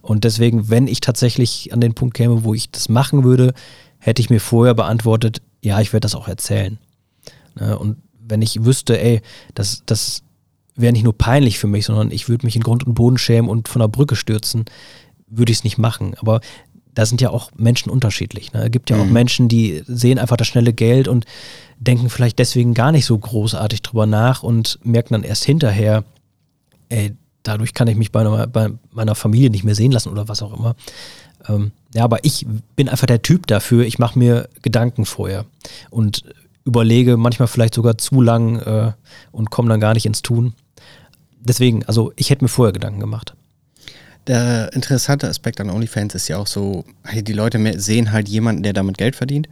Und 0.01 0.25
deswegen, 0.25 0.69
wenn 0.69 0.87
ich 0.87 0.99
tatsächlich 0.99 1.71
an 1.71 1.79
den 1.79 1.93
Punkt 1.93 2.13
käme, 2.13 2.43
wo 2.43 2.53
ich 2.53 2.71
das 2.71 2.89
machen 2.89 3.23
würde, 3.23 3.53
hätte 3.99 4.21
ich 4.21 4.29
mir 4.29 4.41
vorher 4.41 4.73
beantwortet, 4.73 5.41
ja, 5.63 5.79
ich 5.79 5.93
werde 5.93 6.05
das 6.05 6.15
auch 6.15 6.27
erzählen. 6.27 6.77
Ne? 7.55 7.77
Und 7.77 7.97
wenn 8.19 8.41
ich 8.41 8.63
wüsste, 8.63 9.01
ey, 9.01 9.21
das, 9.55 9.83
das 9.85 10.23
wäre 10.75 10.93
nicht 10.93 11.03
nur 11.03 11.17
peinlich 11.17 11.59
für 11.59 11.67
mich, 11.67 11.85
sondern 11.85 12.11
ich 12.11 12.29
würde 12.29 12.45
mich 12.45 12.55
in 12.55 12.63
Grund 12.63 12.85
und 12.85 12.93
Boden 12.93 13.17
schämen 13.17 13.49
und 13.49 13.67
von 13.67 13.79
der 13.79 13.87
Brücke 13.87 14.15
stürzen, 14.15 14.65
würde 15.27 15.51
ich 15.51 15.59
es 15.59 15.63
nicht 15.63 15.77
machen. 15.77 16.15
Aber 16.19 16.41
da 16.93 17.05
sind 17.05 17.21
ja 17.21 17.29
auch 17.29 17.51
Menschen 17.55 17.89
unterschiedlich. 17.89 18.53
Ne? 18.53 18.65
Es 18.65 18.71
gibt 18.71 18.89
ja 18.89 18.97
auch 18.97 19.05
Menschen, 19.05 19.47
die 19.47 19.83
sehen 19.87 20.19
einfach 20.19 20.37
das 20.37 20.47
schnelle 20.47 20.73
Geld 20.73 21.07
und 21.07 21.25
denken 21.79 22.09
vielleicht 22.09 22.39
deswegen 22.39 22.73
gar 22.73 22.91
nicht 22.91 23.05
so 23.05 23.17
großartig 23.17 23.81
drüber 23.81 24.05
nach 24.05 24.43
und 24.43 24.79
merken 24.83 25.13
dann 25.13 25.23
erst 25.23 25.43
hinterher, 25.43 26.03
ey, 26.89 27.15
dadurch 27.41 27.73
kann 27.73 27.87
ich 27.87 27.97
mich 27.97 28.11
bei, 28.11 28.21
einer, 28.21 28.47
bei 28.47 28.69
meiner 28.91 29.15
Familie 29.15 29.49
nicht 29.49 29.63
mehr 29.63 29.75
sehen 29.75 29.91
lassen 29.91 30.09
oder 30.09 30.27
was 30.27 30.41
auch 30.41 30.57
immer. 30.57 30.75
Ähm, 31.47 31.71
ja, 31.93 32.03
aber 32.03 32.23
ich 32.25 32.45
bin 32.75 32.89
einfach 32.89 33.07
der 33.07 33.21
Typ 33.21 33.47
dafür. 33.47 33.85
Ich 33.85 33.99
mache 33.99 34.17
mir 34.17 34.49
Gedanken 34.61 35.05
vorher 35.05 35.45
und 35.89 36.23
überlege 36.65 37.17
manchmal 37.17 37.47
vielleicht 37.47 37.73
sogar 37.73 37.97
zu 37.97 38.21
lang 38.21 38.59
äh, 38.59 38.91
und 39.31 39.51
komme 39.51 39.69
dann 39.69 39.79
gar 39.79 39.93
nicht 39.93 40.05
ins 40.05 40.21
Tun. 40.21 40.53
Deswegen, 41.39 41.85
also 41.85 42.13
ich 42.15 42.29
hätte 42.29 42.43
mir 42.43 42.49
vorher 42.49 42.73
Gedanken 42.73 42.99
gemacht. 42.99 43.35
Der 44.27 44.71
interessante 44.73 45.27
Aspekt 45.27 45.59
an 45.59 45.69
OnlyFans 45.69 46.15
ist 46.15 46.29
ja 46.29 46.37
auch 46.37 46.47
so, 46.47 46.85
hey, 47.03 47.21
die 47.21 47.33
Leute 47.33 47.79
sehen 47.79 48.13
halt 48.13 48.29
jemanden, 48.29 48.63
der 48.63 48.71
damit 48.71 48.97
Geld 48.97 49.15
verdient 49.17 49.49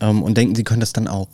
ähm, 0.00 0.22
und 0.22 0.36
denken, 0.36 0.54
sie 0.54 0.64
können 0.64 0.80
das 0.80 0.92
dann 0.92 1.08
auch. 1.08 1.28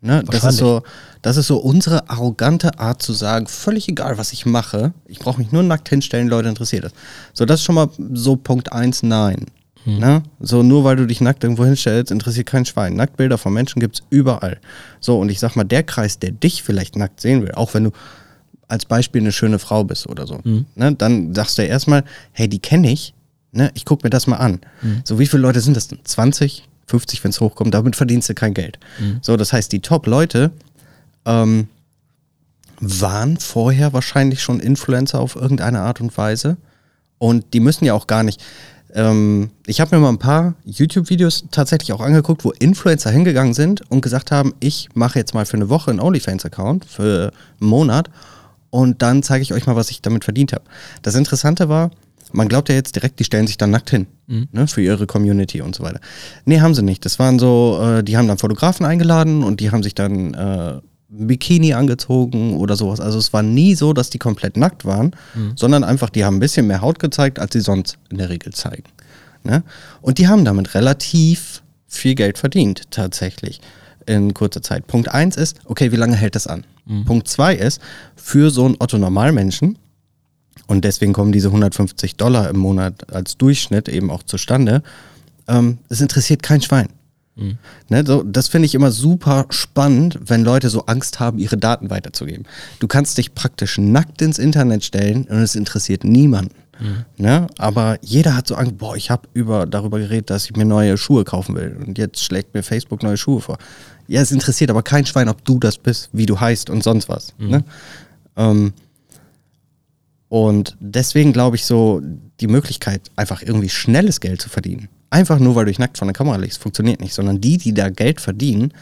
Ne? 0.00 0.24
Das, 0.30 0.44
ist 0.44 0.56
so, 0.56 0.82
das 1.22 1.36
ist 1.36 1.48
so 1.48 1.58
unsere 1.58 2.08
arrogante 2.08 2.78
Art 2.78 3.02
zu 3.02 3.12
sagen, 3.12 3.46
völlig 3.48 3.88
egal, 3.88 4.16
was 4.16 4.32
ich 4.32 4.46
mache, 4.46 4.92
ich 5.06 5.18
brauche 5.18 5.38
mich 5.38 5.52
nur 5.52 5.62
nackt 5.62 5.88
hinstellen, 5.88 6.28
Leute 6.28 6.48
interessiert 6.48 6.84
das. 6.84 6.92
So, 7.34 7.44
das 7.44 7.60
ist 7.60 7.64
schon 7.64 7.74
mal 7.74 7.90
so 8.14 8.36
Punkt 8.36 8.72
eins, 8.72 9.02
nein. 9.02 9.46
Ne? 9.84 10.22
So, 10.40 10.62
nur 10.62 10.84
weil 10.84 10.96
du 10.96 11.06
dich 11.06 11.20
nackt 11.20 11.44
irgendwo 11.44 11.64
hinstellst, 11.64 12.10
interessiert 12.12 12.46
kein 12.46 12.66
Schwein. 12.66 12.94
Nacktbilder 12.94 13.38
von 13.38 13.52
Menschen 13.54 13.80
gibt's 13.80 14.02
überall. 14.10 14.58
So, 15.00 15.18
und 15.18 15.30
ich 15.30 15.40
sag 15.40 15.56
mal, 15.56 15.64
der 15.64 15.82
Kreis, 15.82 16.18
der 16.18 16.30
dich 16.32 16.62
vielleicht 16.62 16.96
nackt 16.96 17.20
sehen 17.20 17.42
will, 17.42 17.52
auch 17.52 17.72
wenn 17.74 17.84
du 17.84 17.90
als 18.66 18.84
Beispiel 18.84 19.22
eine 19.22 19.32
schöne 19.32 19.58
Frau 19.58 19.84
bist 19.84 20.06
oder 20.06 20.26
so, 20.26 20.40
ne, 20.74 20.94
dann 20.94 21.34
sagst 21.34 21.56
du 21.56 21.62
ja 21.62 21.68
erstmal, 21.68 22.04
hey, 22.32 22.48
die 22.48 22.58
kenne 22.58 22.90
ich, 22.90 23.14
ne, 23.52 23.70
ich 23.74 23.86
guck 23.86 24.04
mir 24.04 24.10
das 24.10 24.26
mal 24.26 24.36
an. 24.36 24.60
So, 25.04 25.18
wie 25.18 25.26
viele 25.26 25.40
Leute 25.42 25.60
sind 25.60 25.74
das 25.74 25.88
denn? 25.88 26.00
20, 26.04 26.68
50, 26.86 27.24
wenn 27.24 27.30
es 27.30 27.40
hochkommt, 27.40 27.72
damit 27.72 27.96
verdienst 27.96 28.28
du 28.28 28.34
kein 28.34 28.52
Geld. 28.52 28.78
So, 29.22 29.36
das 29.38 29.54
heißt, 29.54 29.72
die 29.72 29.80
Top-Leute 29.80 30.50
ähm, 31.24 31.68
waren 32.80 33.38
vorher 33.38 33.92
wahrscheinlich 33.94 34.42
schon 34.42 34.60
Influencer 34.60 35.18
auf 35.18 35.34
irgendeine 35.34 35.80
Art 35.80 36.00
und 36.02 36.16
Weise. 36.18 36.58
Und 37.18 37.52
die 37.54 37.60
müssen 37.60 37.84
ja 37.86 37.94
auch 37.94 38.06
gar 38.06 38.22
nicht. 38.22 38.42
Ähm, 38.94 39.50
ich 39.66 39.80
habe 39.80 39.94
mir 39.96 40.02
mal 40.02 40.08
ein 40.08 40.18
paar 40.18 40.54
YouTube-Videos 40.64 41.46
tatsächlich 41.50 41.92
auch 41.92 42.00
angeguckt, 42.00 42.44
wo 42.44 42.50
Influencer 42.52 43.10
hingegangen 43.10 43.54
sind 43.54 43.82
und 43.90 44.00
gesagt 44.00 44.30
haben, 44.30 44.54
ich 44.60 44.88
mache 44.94 45.18
jetzt 45.18 45.34
mal 45.34 45.46
für 45.46 45.56
eine 45.56 45.68
Woche 45.68 45.90
einen 45.90 46.00
OnlyFans-Account 46.00 46.84
für 46.84 47.32
einen 47.60 47.70
Monat 47.70 48.10
und 48.70 49.02
dann 49.02 49.22
zeige 49.22 49.42
ich 49.42 49.52
euch 49.52 49.66
mal, 49.66 49.76
was 49.76 49.90
ich 49.90 50.02
damit 50.02 50.24
verdient 50.24 50.52
habe. 50.52 50.64
Das 51.02 51.14
Interessante 51.14 51.68
war, 51.68 51.90
man 52.32 52.48
glaubt 52.48 52.68
ja 52.68 52.74
jetzt 52.74 52.94
direkt, 52.94 53.18
die 53.18 53.24
stellen 53.24 53.46
sich 53.46 53.56
dann 53.56 53.70
nackt 53.70 53.90
hin 53.90 54.06
ne, 54.26 54.66
für 54.66 54.82
ihre 54.82 55.06
Community 55.06 55.60
und 55.62 55.74
so 55.74 55.82
weiter. 55.82 56.00
Nee, 56.44 56.60
haben 56.60 56.74
sie 56.74 56.82
nicht. 56.82 57.04
Das 57.04 57.18
waren 57.18 57.38
so, 57.38 57.80
äh, 57.82 58.04
die 58.04 58.16
haben 58.16 58.28
dann 58.28 58.38
Fotografen 58.38 58.84
eingeladen 58.84 59.42
und 59.42 59.60
die 59.60 59.70
haben 59.70 59.82
sich 59.82 59.94
dann 59.94 60.34
äh, 60.34 60.80
Bikini 61.08 61.72
angezogen 61.72 62.56
oder 62.56 62.76
sowas. 62.76 63.00
Also 63.00 63.18
es 63.18 63.32
war 63.32 63.42
nie 63.42 63.74
so, 63.74 63.92
dass 63.92 64.10
die 64.10 64.18
komplett 64.18 64.56
nackt 64.56 64.84
waren, 64.84 65.12
sondern 65.56 65.82
einfach, 65.84 66.10
die 66.10 66.24
haben 66.24 66.36
ein 66.36 66.40
bisschen 66.40 66.66
mehr 66.66 66.82
Haut 66.82 66.98
gezeigt, 66.98 67.38
als 67.38 67.54
sie 67.54 67.60
sonst 67.60 67.96
in 68.10 68.18
der 68.18 68.28
Regel 68.28 68.52
zeigen. 68.52 68.84
Ne? 69.42 69.62
Und 70.02 70.18
die 70.18 70.28
haben 70.28 70.44
damit 70.44 70.74
relativ 70.74 71.62
viel 71.86 72.14
Geld 72.14 72.36
verdient, 72.36 72.90
tatsächlich, 72.90 73.60
in 74.06 74.34
kurzer 74.34 74.60
Zeit. 74.60 74.86
Punkt 74.86 75.08
eins 75.08 75.36
ist, 75.36 75.58
okay, 75.64 75.92
wie 75.92 75.96
lange 75.96 76.16
hält 76.16 76.34
das 76.34 76.46
an? 76.46 76.64
Punkt 77.04 77.28
zwei 77.28 77.54
ist, 77.54 77.80
für 78.16 78.50
so 78.50 78.66
einen 78.66 78.76
Otto-Normalmenschen, 78.78 79.78
und 80.66 80.84
deswegen 80.84 81.14
kommen 81.14 81.32
diese 81.32 81.48
150 81.48 82.16
Dollar 82.16 82.50
im 82.50 82.58
Monat 82.58 83.10
als 83.12 83.38
Durchschnitt 83.38 83.88
eben 83.88 84.10
auch 84.10 84.22
zustande, 84.22 84.82
ähm, 85.48 85.78
es 85.88 86.02
interessiert 86.02 86.42
kein 86.42 86.60
Schwein. 86.60 86.88
Ne, 87.88 88.04
so, 88.06 88.22
das 88.22 88.48
finde 88.48 88.66
ich 88.66 88.74
immer 88.74 88.90
super 88.90 89.46
spannend, 89.50 90.18
wenn 90.26 90.44
Leute 90.44 90.70
so 90.70 90.86
Angst 90.86 91.20
haben, 91.20 91.38
ihre 91.38 91.56
Daten 91.56 91.90
weiterzugeben. 91.90 92.46
Du 92.80 92.88
kannst 92.88 93.16
dich 93.18 93.34
praktisch 93.34 93.78
nackt 93.78 94.22
ins 94.22 94.38
Internet 94.38 94.84
stellen 94.84 95.24
und 95.24 95.38
es 95.38 95.54
interessiert 95.54 96.04
niemanden. 96.04 96.54
Ne? 97.16 97.48
Aber 97.58 97.98
jeder 98.02 98.36
hat 98.36 98.46
so 98.46 98.54
Angst, 98.54 98.78
boah, 98.78 98.96
ich 98.96 99.10
habe 99.10 99.28
über, 99.34 99.66
darüber 99.66 99.98
geredet, 99.98 100.30
dass 100.30 100.44
ich 100.44 100.56
mir 100.56 100.64
neue 100.64 100.96
Schuhe 100.96 101.24
kaufen 101.24 101.56
will. 101.56 101.76
Und 101.84 101.98
jetzt 101.98 102.22
schlägt 102.22 102.54
mir 102.54 102.62
Facebook 102.62 103.02
neue 103.02 103.16
Schuhe 103.16 103.40
vor. 103.40 103.58
Ja, 104.06 104.20
es 104.20 104.30
interessiert 104.30 104.70
aber 104.70 104.82
kein 104.82 105.04
Schwein, 105.04 105.28
ob 105.28 105.44
du 105.44 105.58
das 105.58 105.78
bist, 105.78 106.08
wie 106.12 106.26
du 106.26 106.38
heißt 106.40 106.70
und 106.70 106.82
sonst 106.82 107.08
was. 107.08 107.34
Ne? 107.50 107.64
Ähm, 108.36 108.72
und 110.28 110.76
deswegen 110.80 111.32
glaube 111.32 111.56
ich 111.56 111.64
so, 111.64 112.00
die 112.40 112.46
Möglichkeit, 112.46 113.10
einfach 113.16 113.42
irgendwie 113.42 113.68
schnelles 113.68 114.20
Geld 114.20 114.40
zu 114.40 114.48
verdienen, 114.48 114.88
einfach 115.10 115.38
nur 115.38 115.54
weil 115.54 115.64
du 115.64 115.70
dich 115.70 115.78
nackt 115.78 115.98
vor 115.98 116.06
der 116.06 116.12
Kamera 116.14 116.36
legst, 116.36 116.60
funktioniert 116.62 117.00
nicht. 117.00 117.14
Sondern 117.14 117.40
die, 117.40 117.56
die 117.58 117.72
da 117.74 117.88
Geld 117.90 118.20
verdienen, 118.20 118.72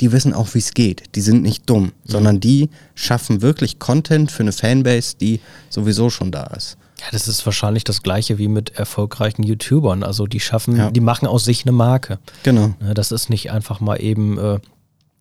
die 0.00 0.10
wissen 0.12 0.32
auch, 0.34 0.52
wie 0.54 0.58
es 0.58 0.74
geht. 0.74 1.14
Die 1.14 1.20
sind 1.20 1.42
nicht 1.42 1.68
dumm, 1.70 1.92
sondern 2.04 2.40
die 2.40 2.68
schaffen 2.94 3.42
wirklich 3.42 3.78
Content 3.78 4.30
für 4.32 4.42
eine 4.42 4.52
Fanbase, 4.52 5.16
die 5.20 5.40
sowieso 5.70 6.10
schon 6.10 6.32
da 6.32 6.44
ist. 6.48 6.76
Ja, 7.00 7.06
das 7.12 7.28
ist 7.28 7.44
wahrscheinlich 7.46 7.84
das 7.84 8.02
gleiche 8.02 8.38
wie 8.38 8.48
mit 8.48 8.70
erfolgreichen 8.70 9.42
YouTubern. 9.42 10.02
Also 10.02 10.26
die 10.26 10.40
schaffen, 10.40 10.76
Ja. 10.76 10.90
die 10.90 11.00
machen 11.00 11.26
aus 11.28 11.44
sich 11.44 11.62
eine 11.64 11.72
Marke. 11.72 12.18
Genau. 12.42 12.74
Ne, 12.80 12.94
Das 12.94 13.12
ist 13.12 13.30
nicht 13.30 13.50
einfach 13.52 13.80
mal 13.80 13.96
eben, 14.02 14.38
äh, 14.38 14.58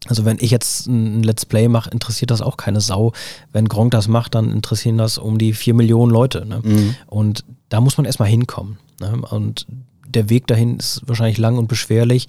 also 0.08 0.26
wenn 0.26 0.38
ich 0.40 0.50
jetzt 0.52 0.88
ein 0.88 1.24
Let's 1.24 1.46
Play 1.46 1.68
mache, 1.68 1.90
interessiert 1.92 2.32
das 2.32 2.42
auch 2.42 2.58
keine 2.58 2.82
Sau. 2.82 3.14
Wenn 3.52 3.68
Gronk 3.68 3.92
das 3.92 4.08
macht, 4.08 4.34
dann 4.36 4.52
interessieren 4.52 4.98
das 4.98 5.18
um 5.18 5.38
die 5.38 5.54
vier 5.54 5.74
Millionen 5.74 6.12
Leute. 6.12 6.46
Ne? 6.46 6.62
Und 7.08 7.44
da 7.70 7.80
muss 7.80 7.98
man 7.98 8.06
erstmal 8.06 8.30
hinkommen. 8.30 8.78
Ne? 9.00 9.22
Und 9.30 9.66
der 10.16 10.30
Weg 10.30 10.48
dahin 10.48 10.78
ist 10.78 11.02
wahrscheinlich 11.06 11.38
lang 11.38 11.58
und 11.58 11.68
beschwerlich, 11.68 12.28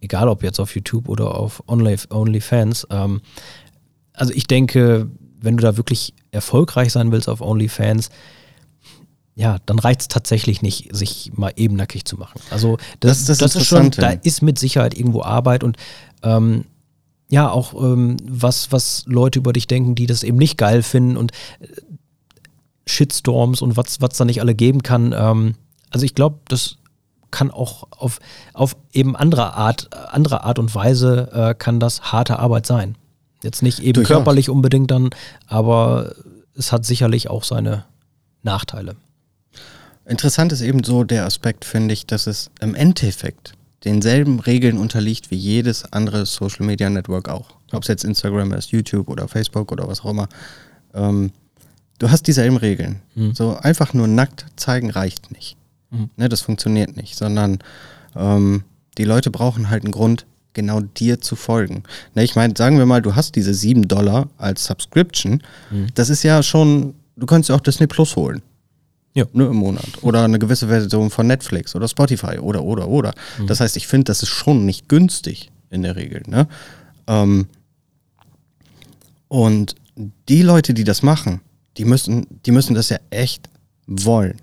egal 0.00 0.28
ob 0.28 0.42
jetzt 0.42 0.60
auf 0.60 0.74
YouTube 0.74 1.08
oder 1.08 1.34
auf 1.34 1.62
Only, 1.66 1.96
OnlyFans. 2.10 2.86
Ähm, 2.90 3.20
also 4.12 4.32
ich 4.34 4.46
denke, 4.46 5.08
wenn 5.40 5.56
du 5.56 5.62
da 5.62 5.76
wirklich 5.76 6.14
erfolgreich 6.30 6.92
sein 6.92 7.12
willst 7.12 7.28
auf 7.28 7.40
OnlyFans, 7.40 8.10
ja, 9.34 9.58
dann 9.64 9.78
reicht 9.78 10.02
es 10.02 10.08
tatsächlich 10.08 10.60
nicht, 10.60 10.94
sich 10.94 11.32
mal 11.34 11.52
eben 11.56 11.76
nackig 11.76 12.04
zu 12.04 12.16
machen. 12.16 12.40
Also 12.50 12.76
das, 13.00 13.24
das, 13.24 13.38
das, 13.38 13.52
das 13.52 13.62
ist 13.62 13.68
schon, 13.68 13.90
da 13.90 14.10
ist 14.10 14.42
mit 14.42 14.58
Sicherheit 14.58 14.96
irgendwo 14.96 15.22
Arbeit 15.22 15.64
und 15.64 15.76
ähm, 16.22 16.64
ja, 17.30 17.50
auch 17.50 17.72
ähm, 17.74 18.18
was, 18.22 18.72
was 18.72 19.04
Leute 19.06 19.38
über 19.38 19.54
dich 19.54 19.66
denken, 19.66 19.94
die 19.94 20.06
das 20.06 20.22
eben 20.22 20.36
nicht 20.36 20.58
geil 20.58 20.82
finden 20.82 21.16
und 21.16 21.32
äh, 21.60 21.66
Shitstorms 22.86 23.62
und 23.62 23.76
was 23.76 23.98
es 23.98 24.18
da 24.18 24.24
nicht 24.26 24.40
alle 24.42 24.54
geben 24.54 24.82
kann. 24.82 25.14
Ähm, 25.16 25.54
also 25.88 26.04
ich 26.04 26.14
glaube, 26.14 26.40
das 26.48 26.76
kann 27.32 27.50
auch 27.50 27.88
auf, 27.90 28.20
auf 28.52 28.76
eben 28.92 29.16
andere 29.16 29.54
Art, 29.54 29.88
andere 30.12 30.44
Art 30.44 30.60
und 30.60 30.72
Weise 30.76 31.28
äh, 31.32 31.54
kann 31.54 31.80
das 31.80 32.12
harte 32.12 32.38
Arbeit 32.38 32.66
sein. 32.66 32.94
Jetzt 33.42 33.62
nicht 33.62 33.80
eben 33.80 33.94
Durchaus. 33.94 34.18
körperlich 34.18 34.48
unbedingt 34.48 34.92
dann, 34.92 35.10
aber 35.48 36.14
es 36.56 36.70
hat 36.70 36.84
sicherlich 36.84 37.28
auch 37.28 37.42
seine 37.42 37.84
Nachteile. 38.44 38.94
Interessant 40.04 40.52
ist 40.52 40.60
eben 40.60 40.84
so 40.84 41.04
der 41.04 41.26
Aspekt, 41.26 41.64
finde 41.64 41.94
ich, 41.94 42.06
dass 42.06 42.26
es 42.26 42.50
im 42.60 42.74
Endeffekt 42.74 43.54
denselben 43.84 44.40
Regeln 44.40 44.78
unterliegt 44.78 45.30
wie 45.30 45.36
jedes 45.36 45.92
andere 45.92 46.26
Social 46.26 46.66
Media 46.66 46.88
Network 46.88 47.28
auch. 47.28 47.50
Ob 47.72 47.82
es 47.82 47.88
jetzt 47.88 48.04
Instagram 48.04 48.52
ist, 48.52 48.70
YouTube 48.70 49.08
oder 49.08 49.26
Facebook 49.26 49.72
oder 49.72 49.88
was 49.88 50.02
auch 50.02 50.10
immer. 50.10 50.28
Ähm, 50.94 51.32
du 51.98 52.10
hast 52.10 52.26
dieselben 52.26 52.56
Regeln. 52.56 53.00
Mhm. 53.14 53.34
So 53.34 53.56
einfach 53.56 53.94
nur 53.94 54.06
nackt 54.06 54.46
zeigen 54.56 54.90
reicht 54.90 55.32
nicht. 55.32 55.56
Mhm. 55.92 56.10
Ne, 56.16 56.28
das 56.28 56.40
funktioniert 56.40 56.96
nicht, 56.96 57.16
sondern 57.16 57.58
ähm, 58.16 58.64
die 58.98 59.04
Leute 59.04 59.30
brauchen 59.30 59.70
halt 59.70 59.84
einen 59.84 59.92
Grund, 59.92 60.26
genau 60.54 60.80
dir 60.80 61.20
zu 61.20 61.36
folgen. 61.36 61.84
Ne, 62.14 62.24
ich 62.24 62.34
meine, 62.34 62.54
sagen 62.56 62.78
wir 62.78 62.86
mal, 62.86 63.02
du 63.02 63.14
hast 63.14 63.36
diese 63.36 63.54
7 63.54 63.86
Dollar 63.86 64.28
als 64.38 64.64
Subscription. 64.64 65.42
Mhm. 65.70 65.88
Das 65.94 66.08
ist 66.08 66.22
ja 66.22 66.42
schon, 66.42 66.94
du 67.16 67.26
könntest 67.26 67.50
ja 67.50 67.56
auch 67.56 67.60
Disney 67.60 67.86
Plus 67.86 68.16
holen. 68.16 68.42
Ja. 69.14 69.26
Nur 69.32 69.50
im 69.50 69.56
Monat. 69.56 69.86
Oder 70.00 70.24
eine 70.24 70.38
gewisse 70.38 70.68
Version 70.68 71.10
von 71.10 71.26
Netflix 71.26 71.76
oder 71.76 71.86
Spotify 71.86 72.38
oder, 72.38 72.62
oder, 72.62 72.88
oder. 72.88 73.14
Mhm. 73.38 73.46
Das 73.46 73.60
heißt, 73.60 73.76
ich 73.76 73.86
finde, 73.86 74.04
das 74.04 74.22
ist 74.22 74.30
schon 74.30 74.64
nicht 74.64 74.88
günstig 74.88 75.50
in 75.70 75.82
der 75.82 75.96
Regel. 75.96 76.22
Ne? 76.26 76.48
Ähm, 77.06 77.46
und 79.28 79.74
die 80.28 80.42
Leute, 80.42 80.72
die 80.72 80.84
das 80.84 81.02
machen, 81.02 81.40
die 81.76 81.84
müssen, 81.84 82.26
die 82.46 82.52
müssen 82.52 82.74
das 82.74 82.88
ja 82.88 82.98
echt 83.10 83.48
wollen. 83.86 84.38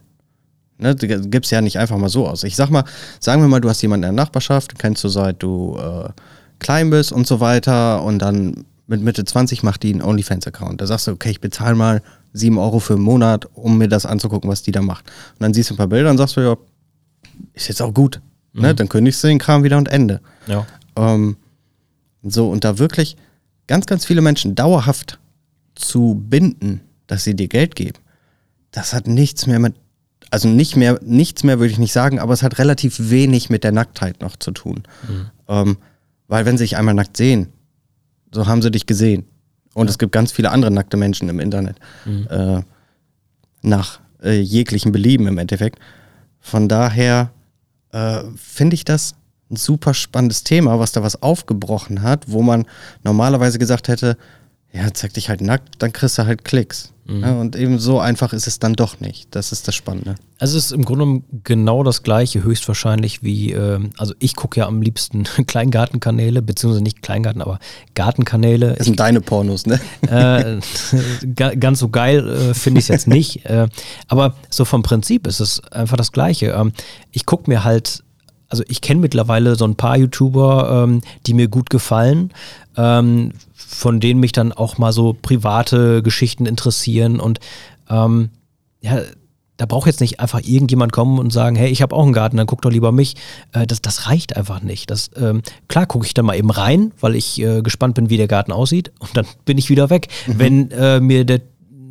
Ne, 0.81 0.95
gibt 0.95 1.45
es 1.45 1.51
ja 1.51 1.59
nicht 1.59 1.77
einfach 1.77 1.97
mal 1.97 2.07
so 2.07 2.25
aus. 2.25 2.43
Ich 2.45 2.55
sag 2.55 2.69
mal, 2.69 2.85
sagen 3.19 3.41
wir 3.41 3.49
mal, 3.49 3.59
du 3.59 3.69
hast 3.69 3.81
jemanden 3.81 4.05
in 4.05 4.15
der 4.15 4.23
Nachbarschaft, 4.23 4.79
kennst 4.79 5.03
du 5.03 5.09
seit 5.09 5.43
du 5.43 5.77
äh, 5.77 6.09
klein 6.59 6.89
bist 6.89 7.11
und 7.11 7.27
so 7.27 7.41
weiter 7.41 8.01
und 8.01 8.19
dann 8.19 8.65
mit 8.87 9.01
Mitte 9.01 9.25
20 9.25 9.61
macht 9.61 9.83
die 9.83 9.91
einen 9.91 10.01
OnlyFans-Account. 10.01 10.79
Da 10.79 10.87
sagst 10.87 11.07
du, 11.07 11.11
okay, 11.11 11.31
ich 11.31 11.41
bezahle 11.41 11.75
mal 11.75 12.01
7 12.33 12.57
Euro 12.57 12.79
für 12.79 12.93
einen 12.93 13.03
Monat, 13.03 13.47
um 13.53 13.77
mir 13.77 13.89
das 13.89 14.05
anzugucken, 14.05 14.49
was 14.49 14.63
die 14.63 14.71
da 14.71 14.81
macht. 14.81 15.05
Und 15.33 15.41
dann 15.41 15.53
siehst 15.53 15.69
du 15.69 15.73
ein 15.73 15.77
paar 15.77 15.87
Bilder 15.87 16.09
und 16.09 16.17
sagst 16.17 16.37
du, 16.37 16.41
ja, 16.41 16.57
ist 17.53 17.67
jetzt 17.67 17.81
auch 17.81 17.93
gut. 17.93 18.21
Ne? 18.53 18.59
Mhm. 18.59 18.61
Ne? 18.67 18.75
Dann 18.75 18.89
kündigst 18.89 19.23
du 19.23 19.27
den 19.27 19.37
Kram 19.37 19.63
wieder 19.63 19.77
und 19.77 19.89
Ende. 19.89 20.21
Ja. 20.47 20.65
Ähm, 20.95 21.37
so, 22.23 22.49
und 22.49 22.63
da 22.63 22.79
wirklich 22.79 23.17
ganz, 23.67 23.85
ganz 23.85 24.05
viele 24.05 24.21
Menschen 24.21 24.55
dauerhaft 24.55 25.19
zu 25.75 26.21
binden, 26.27 26.81
dass 27.07 27.23
sie 27.23 27.35
dir 27.35 27.47
Geld 27.47 27.75
geben, 27.75 27.99
das 28.71 28.93
hat 28.93 29.07
nichts 29.07 29.47
mehr 29.47 29.59
mit, 29.59 29.75
also 30.29 30.47
nicht 30.47 30.75
mehr, 30.75 30.99
nichts 31.03 31.43
mehr 31.43 31.59
würde 31.59 31.71
ich 31.71 31.79
nicht 31.79 31.93
sagen, 31.93 32.19
aber 32.19 32.33
es 32.33 32.43
hat 32.43 32.59
relativ 32.59 33.09
wenig 33.09 33.49
mit 33.49 33.63
der 33.63 33.71
Nacktheit 33.71 34.21
noch 34.21 34.35
zu 34.35 34.51
tun. 34.51 34.83
Mhm. 35.07 35.25
Ähm, 35.47 35.77
weil 36.27 36.45
wenn 36.45 36.57
sie 36.57 36.63
sich 36.63 36.77
einmal 36.77 36.93
nackt 36.93 37.17
sehen, 37.17 37.47
so 38.31 38.47
haben 38.47 38.61
sie 38.61 38.71
dich 38.71 38.85
gesehen. 38.85 39.25
Und 39.73 39.87
ja. 39.87 39.91
es 39.91 39.97
gibt 39.97 40.11
ganz 40.11 40.31
viele 40.31 40.51
andere 40.51 40.71
nackte 40.71 40.97
Menschen 40.97 41.29
im 41.29 41.39
Internet. 41.39 41.77
Mhm. 42.05 42.27
Äh, 42.29 42.61
nach 43.61 43.99
äh, 44.23 44.39
jeglichem 44.39 44.91
Belieben 44.91 45.27
im 45.27 45.37
Endeffekt. 45.37 45.79
Von 46.39 46.69
daher 46.69 47.31
äh, 47.91 48.21
finde 48.35 48.75
ich 48.75 48.85
das 48.85 49.15
ein 49.51 49.55
super 49.55 49.93
spannendes 49.93 50.43
Thema, 50.43 50.79
was 50.79 50.91
da 50.91 51.01
was 51.01 51.21
aufgebrochen 51.21 52.01
hat, 52.01 52.25
wo 52.27 52.41
man 52.41 52.65
normalerweise 53.03 53.57
gesagt 53.57 53.87
hätte, 53.87 54.17
ja, 54.71 54.93
zeig 54.93 55.13
dich 55.13 55.29
halt 55.29 55.41
nackt, 55.41 55.81
dann 55.81 55.91
kriegst 55.91 56.17
du 56.19 56.25
halt 56.25 56.45
Klicks. 56.45 56.93
Mhm. 57.09 57.21
Ja, 57.21 57.39
und 57.39 57.55
eben 57.55 57.79
so 57.79 57.99
einfach 57.99 58.33
ist 58.33 58.47
es 58.47 58.59
dann 58.59 58.73
doch 58.73 58.99
nicht. 58.99 59.27
Das 59.31 59.51
ist 59.51 59.67
das 59.67 59.75
Spannende. 59.75 60.15
Also 60.37 60.57
es 60.57 60.65
ist 60.65 60.71
im 60.71 60.85
Grunde 60.85 61.23
genau 61.43 61.83
das 61.83 62.03
gleiche, 62.03 62.43
höchstwahrscheinlich 62.43 63.23
wie, 63.23 63.51
äh, 63.51 63.79
also 63.97 64.13
ich 64.19 64.35
gucke 64.35 64.59
ja 64.59 64.67
am 64.67 64.81
liebsten 64.81 65.23
Kleingartenkanäle, 65.47 66.41
beziehungsweise 66.41 66.83
nicht 66.83 67.01
Kleingarten, 67.01 67.41
aber 67.41 67.59
Gartenkanäle. 67.95 68.75
Das 68.75 68.85
sind 68.85 68.93
ich, 68.93 68.97
deine 68.97 69.21
Pornos, 69.21 69.65
ne? 69.65 69.79
Äh, 70.09 70.59
ganz 71.35 71.79
so 71.79 71.89
geil 71.89 72.27
äh, 72.27 72.53
finde 72.53 72.79
ich 72.79 72.85
es 72.85 72.87
jetzt 72.87 73.07
nicht. 73.07 73.45
Äh, 73.45 73.67
aber 74.07 74.35
so 74.49 74.65
vom 74.65 74.81
Prinzip 74.81 75.27
ist 75.27 75.39
es 75.39 75.61
einfach 75.71 75.97
das 75.97 76.11
gleiche. 76.11 76.47
Ähm, 76.47 76.71
ich 77.11 77.25
gucke 77.25 77.49
mir 77.49 77.63
halt 77.63 78.03
also 78.49 78.63
ich 78.67 78.81
kenne 78.81 78.99
mittlerweile 78.99 79.55
so 79.55 79.65
ein 79.65 79.75
paar 79.75 79.97
YouTuber, 79.97 80.83
ähm, 80.83 81.01
die 81.25 81.33
mir 81.33 81.47
gut 81.47 81.69
gefallen. 81.69 82.31
Ähm, 82.75 83.33
von 83.53 83.99
denen 83.99 84.19
mich 84.19 84.31
dann 84.31 84.51
auch 84.51 84.77
mal 84.77 84.91
so 84.91 85.15
private 85.19 86.01
Geschichten 86.01 86.45
interessieren 86.45 87.19
und 87.19 87.39
ähm, 87.89 88.29
ja, 88.81 88.99
da 89.57 89.65
braucht 89.65 89.87
jetzt 89.87 89.99
nicht 89.99 90.19
einfach 90.21 90.41
irgendjemand 90.43 90.93
kommen 90.93 91.19
und 91.19 91.31
sagen, 91.33 91.55
hey, 91.57 91.69
ich 91.69 91.81
habe 91.81 91.93
auch 91.95 92.03
einen 92.03 92.13
Garten, 92.13 92.37
dann 92.37 92.47
guck 92.47 92.61
doch 92.61 92.71
lieber 92.71 92.91
mich. 92.93 93.15
Äh, 93.51 93.67
das, 93.67 93.81
das 93.81 94.07
reicht 94.07 94.37
einfach 94.37 94.61
nicht. 94.61 94.89
Das, 94.89 95.11
ähm, 95.17 95.41
klar 95.67 95.85
gucke 95.85 96.05
ich 96.05 96.13
da 96.13 96.23
mal 96.23 96.37
eben 96.37 96.49
rein, 96.49 96.93
weil 96.99 97.15
ich 97.15 97.41
äh, 97.41 97.61
gespannt 97.61 97.95
bin, 97.95 98.09
wie 98.09 98.17
der 98.17 98.29
Garten 98.29 98.53
aussieht 98.53 98.91
und 98.99 99.15
dann 99.15 99.25
bin 99.45 99.57
ich 99.57 99.69
wieder 99.69 99.89
weg. 99.89 100.07
Mhm. 100.27 100.39
Wenn 100.39 100.71
äh, 100.71 100.99
mir 100.99 101.25
der 101.25 101.41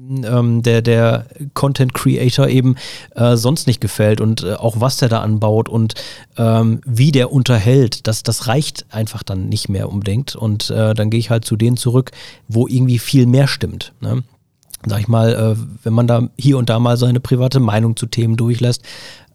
ähm, 0.09 0.63
der, 0.63 0.83
der 0.83 1.27
Content 1.55 1.95
Creator 1.95 2.49
eben 2.49 2.77
äh, 3.15 3.37
sonst 3.37 3.67
nicht 3.67 3.81
gefällt 3.81 4.21
und 4.21 4.43
äh, 4.43 4.55
auch 4.55 4.81
was 4.81 4.97
der 4.97 5.09
da 5.09 5.21
anbaut 5.21 5.69
und 5.69 5.95
ähm, 6.37 6.81
wie 6.87 7.13
der 7.13 7.33
unterhält, 7.33 8.07
das, 8.07 8.23
das 8.23 8.47
reicht 8.47 8.87
einfach 8.91 9.23
dann 9.23 9.49
nicht 9.49 9.69
mehr 9.69 9.91
unbedingt. 9.91 10.37
Und 10.37 10.71
äh, 10.71 10.95
dann 10.95 11.11
gehe 11.11 11.21
ich 11.21 11.31
halt 11.31 11.45
zu 11.45 11.57
denen 11.57 11.77
zurück, 11.77 12.13
wo 12.49 12.67
irgendwie 12.67 12.99
viel 12.99 13.27
mehr 13.27 13.47
stimmt. 13.47 13.93
Ne? 14.01 14.23
Sag 14.87 15.01
ich 15.01 15.09
mal, 15.09 15.35
äh, 15.35 15.61
wenn 15.83 15.93
man 15.93 16.07
da 16.07 16.29
hier 16.39 16.59
und 16.59 16.69
da 16.69 16.79
mal 16.79 16.97
seine 16.97 17.21
private 17.21 17.61
Meinung 17.61 17.97
zu 17.97 18.07
Themen 18.07 18.37
durchlässt, 18.37 18.83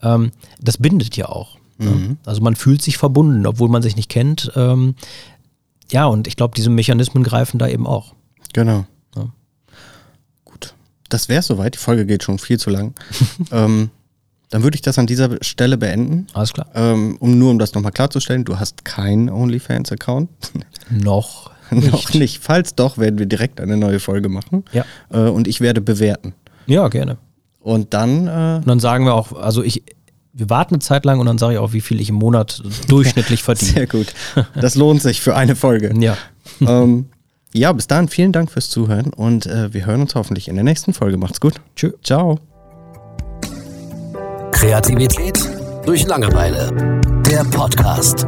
ähm, 0.01 0.31
das 0.59 0.77
bindet 0.77 1.15
ja 1.17 1.29
auch. 1.29 1.57
Ne? 1.77 1.91
Mhm. 1.91 2.17
Also 2.25 2.41
man 2.41 2.55
fühlt 2.55 2.81
sich 2.81 2.97
verbunden, 2.97 3.45
obwohl 3.45 3.69
man 3.69 3.81
sich 3.81 3.95
nicht 3.95 4.09
kennt. 4.09 4.51
Ähm, 4.55 4.95
ja, 5.91 6.05
und 6.05 6.27
ich 6.27 6.35
glaube, 6.35 6.55
diese 6.55 6.69
Mechanismen 6.69 7.23
greifen 7.23 7.59
da 7.59 7.67
eben 7.67 7.85
auch. 7.85 8.13
Genau 8.53 8.85
das 11.13 11.29
wäre 11.29 11.41
soweit. 11.41 11.75
Die 11.75 11.79
Folge 11.79 12.05
geht 12.05 12.23
schon 12.23 12.39
viel 12.39 12.59
zu 12.59 12.69
lang. 12.69 12.93
ähm, 13.51 13.89
dann 14.49 14.63
würde 14.63 14.75
ich 14.75 14.81
das 14.81 14.99
an 14.99 15.07
dieser 15.07 15.37
Stelle 15.41 15.77
beenden. 15.77 16.27
Alles 16.33 16.53
klar. 16.53 16.67
Ähm, 16.75 17.17
um 17.19 17.39
nur 17.39 17.49
um 17.49 17.59
das 17.59 17.73
nochmal 17.73 17.91
klarzustellen, 17.91 18.45
du 18.45 18.59
hast 18.59 18.85
keinen 18.85 19.29
OnlyFans-Account. 19.29 20.29
Noch. 20.89 21.51
Noch 21.71 22.13
nicht. 22.13 22.43
Falls 22.43 22.75
doch, 22.75 22.97
werden 22.97 23.17
wir 23.17 23.25
direkt 23.25 23.59
eine 23.59 23.77
neue 23.77 23.99
Folge 23.99 24.29
machen. 24.29 24.63
Ja. 24.71 24.85
Äh, 25.11 25.29
und 25.29 25.47
ich 25.47 25.61
werde 25.61 25.81
bewerten. 25.81 26.33
Ja, 26.67 26.87
gerne. 26.87 27.17
Und 27.61 27.93
dann. 27.93 28.27
Äh, 28.27 28.57
und 28.57 28.67
dann 28.67 28.79
sagen 28.79 29.05
wir 29.05 29.15
auch, 29.15 29.33
also 29.33 29.63
ich, 29.63 29.83
wir 30.33 30.49
warten 30.49 30.75
eine 30.75 30.81
Zeit 30.81 31.05
lang 31.05 31.19
und 31.19 31.25
dann 31.25 31.37
sage 31.37 31.53
ich 31.53 31.59
auch, 31.59 31.73
wie 31.73 31.81
viel 31.81 31.99
ich 31.99 32.09
im 32.09 32.15
Monat 32.15 32.61
durchschnittlich 32.87 33.41
verdiene. 33.43 33.71
Sehr 33.71 33.87
gut. 33.87 34.13
Das 34.53 34.75
lohnt 34.75 35.01
sich 35.01 35.21
für 35.21 35.35
eine 35.35 35.55
Folge. 35.55 35.93
Ja. 35.99 36.17
ähm, 36.61 37.07
ja, 37.53 37.71
bis 37.71 37.87
dahin 37.87 38.07
vielen 38.07 38.31
Dank 38.31 38.51
fürs 38.51 38.69
Zuhören 38.69 39.13
und 39.13 39.45
äh, 39.45 39.73
wir 39.73 39.85
hören 39.85 40.01
uns 40.01 40.15
hoffentlich 40.15 40.47
in 40.47 40.55
der 40.55 40.63
nächsten 40.63 40.93
Folge. 40.93 41.17
Macht's 41.17 41.39
gut. 41.39 41.61
Tschö. 41.75 41.91
Ciao. 42.03 42.39
Kreativität 44.51 45.39
durch 45.85 46.05
Langeweile. 46.05 47.01
Der 47.25 47.43
Podcast. 47.43 48.25